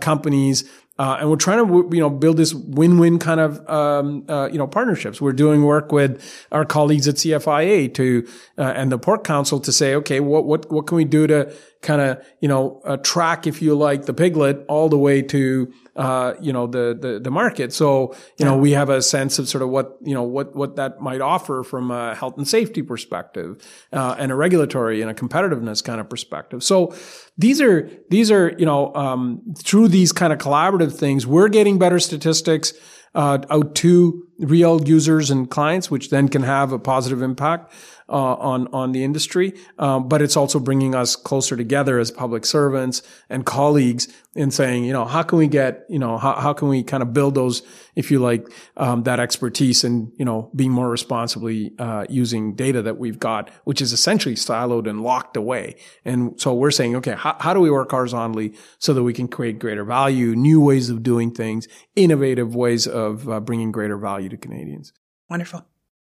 companies 0.00 0.64
uh, 0.96 1.16
and 1.18 1.28
we're 1.28 1.36
trying 1.36 1.66
to, 1.66 1.88
you 1.94 2.00
know, 2.00 2.08
build 2.08 2.36
this 2.36 2.54
win-win 2.54 3.18
kind 3.18 3.40
of, 3.40 3.68
um, 3.68 4.24
uh, 4.28 4.48
you 4.52 4.58
know, 4.58 4.66
partnerships. 4.68 5.20
We're 5.20 5.32
doing 5.32 5.64
work 5.64 5.90
with 5.90 6.22
our 6.52 6.64
colleagues 6.64 7.08
at 7.08 7.16
CFIA 7.16 7.92
to, 7.94 8.28
uh, 8.58 8.62
and 8.76 8.92
the 8.92 8.98
Pork 8.98 9.24
Council 9.24 9.58
to 9.58 9.72
say, 9.72 9.96
okay, 9.96 10.20
what, 10.20 10.44
what, 10.44 10.70
what 10.70 10.86
can 10.86 10.96
we 10.96 11.04
do 11.04 11.26
to 11.26 11.52
kind 11.84 12.00
of, 12.00 12.26
you 12.40 12.48
know, 12.48 12.80
uh, 12.84 12.96
track, 12.96 13.46
if 13.46 13.62
you 13.62 13.76
like, 13.76 14.06
the 14.06 14.12
piglet 14.12 14.64
all 14.66 14.88
the 14.88 14.98
way 14.98 15.22
to, 15.22 15.72
uh, 15.94 16.34
you 16.40 16.52
know, 16.52 16.66
the, 16.66 16.98
the, 17.00 17.20
the 17.20 17.30
market. 17.30 17.72
So, 17.72 18.16
you 18.38 18.44
know, 18.44 18.56
we 18.56 18.72
have 18.72 18.90
a 18.90 19.00
sense 19.00 19.38
of 19.38 19.48
sort 19.48 19.62
of 19.62 19.68
what, 19.68 19.96
you 20.02 20.14
know, 20.14 20.24
what, 20.24 20.56
what 20.56 20.74
that 20.74 21.00
might 21.00 21.20
offer 21.20 21.62
from 21.62 21.92
a 21.92 22.16
health 22.16 22.36
and 22.36 22.48
safety 22.48 22.82
perspective, 22.82 23.62
uh, 23.92 24.16
and 24.18 24.32
a 24.32 24.34
regulatory 24.34 25.02
and 25.02 25.10
a 25.10 25.14
competitiveness 25.14 25.84
kind 25.84 26.00
of 26.00 26.10
perspective. 26.10 26.64
So 26.64 26.92
these 27.38 27.60
are, 27.60 27.88
these 28.10 28.32
are, 28.32 28.52
you 28.58 28.66
know, 28.66 28.92
um, 28.94 29.54
through 29.58 29.88
these 29.88 30.10
kind 30.10 30.32
of 30.32 30.40
collaborative 30.40 30.96
things, 30.96 31.26
we're 31.26 31.48
getting 31.48 31.78
better 31.78 32.00
statistics, 32.00 32.72
uh, 33.14 33.38
out 33.48 33.76
to 33.76 34.26
real 34.40 34.82
users 34.82 35.30
and 35.30 35.48
clients, 35.48 35.88
which 35.88 36.10
then 36.10 36.28
can 36.28 36.42
have 36.42 36.72
a 36.72 36.78
positive 36.78 37.22
impact 37.22 37.72
uh, 38.08 38.34
on 38.34 38.68
on 38.72 38.92
the 38.92 39.04
industry. 39.04 39.54
Um, 39.78 40.08
but 40.08 40.22
it's 40.22 40.36
also 40.36 40.58
bringing 40.58 40.94
us 40.94 41.16
closer 41.16 41.56
together 41.56 41.98
as 41.98 42.10
public 42.10 42.46
servants 42.46 43.02
and 43.28 43.44
colleagues 43.44 44.08
in 44.34 44.50
saying, 44.50 44.84
you 44.84 44.92
know, 44.92 45.04
how 45.04 45.22
can 45.22 45.38
we 45.38 45.46
get, 45.46 45.84
you 45.88 45.98
know, 45.98 46.18
how, 46.18 46.34
how 46.34 46.52
can 46.52 46.66
we 46.68 46.82
kind 46.82 47.04
of 47.04 47.12
build 47.12 47.36
those, 47.36 47.62
if 47.94 48.10
you 48.10 48.18
like, 48.18 48.48
um, 48.76 49.04
that 49.04 49.20
expertise 49.20 49.84
and 49.84 50.10
you 50.16 50.24
know, 50.24 50.50
being 50.54 50.72
more 50.72 50.90
responsibly 50.90 51.72
uh, 51.78 52.04
using 52.08 52.54
data 52.54 52.82
that 52.82 52.98
we've 52.98 53.18
got, 53.18 53.50
which 53.64 53.80
is 53.80 53.92
essentially 53.92 54.34
siloed 54.34 54.88
and 54.88 55.02
locked 55.02 55.36
away. 55.36 55.76
And 56.04 56.40
so 56.40 56.54
we're 56.54 56.70
saying, 56.70 56.96
okay, 56.96 57.14
how, 57.14 57.36
how 57.40 57.54
do 57.54 57.60
we 57.60 57.70
work 57.70 57.90
horizontally 57.90 58.54
so 58.78 58.94
that 58.94 59.02
we 59.02 59.12
can 59.12 59.28
create 59.28 59.58
greater 59.58 59.84
value, 59.84 60.34
new 60.34 60.60
ways 60.60 60.90
of 60.90 61.02
doing 61.02 61.32
things, 61.32 61.68
innovative 61.96 62.54
ways 62.54 62.86
of 62.86 63.28
uh, 63.28 63.40
bringing 63.40 63.72
greater 63.72 63.96
value 63.96 64.28
to 64.28 64.36
Canadians? 64.36 64.92
Wonderful. 65.30 65.64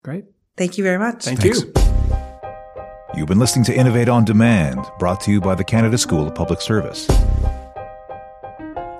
Great. 0.04 0.26
Thank 0.58 0.78
you 0.78 0.84
very 0.84 1.00
much. 1.00 1.26
Thank 1.26 1.42
Thanks. 1.42 1.62
you. 1.62 1.83
You've 3.16 3.28
been 3.28 3.38
listening 3.38 3.64
to 3.66 3.76
Innovate 3.76 4.10
on 4.10 4.26
Demand, 4.26 4.84
brought 4.98 5.22
to 5.22 5.32
you 5.32 5.40
by 5.40 5.54
the 5.54 5.64
Canada 5.64 6.00
School 6.00 6.26
of 6.28 6.34
Public 6.34 6.62
Service. 6.62 7.08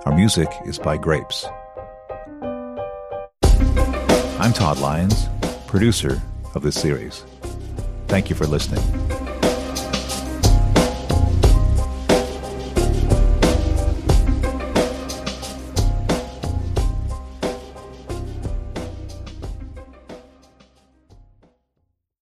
Our 0.06 0.14
music 0.14 0.48
is 0.64 0.78
by 0.78 0.96
Grapes. 0.98 1.44
I'm 4.38 4.52
Todd 4.52 4.78
Lyons, 4.78 5.28
producer 5.66 6.22
of 6.54 6.62
this 6.62 6.80
series. 6.80 7.24
Thank 8.06 8.30
you 8.30 8.36
for 8.36 8.46
listening. 8.46 8.84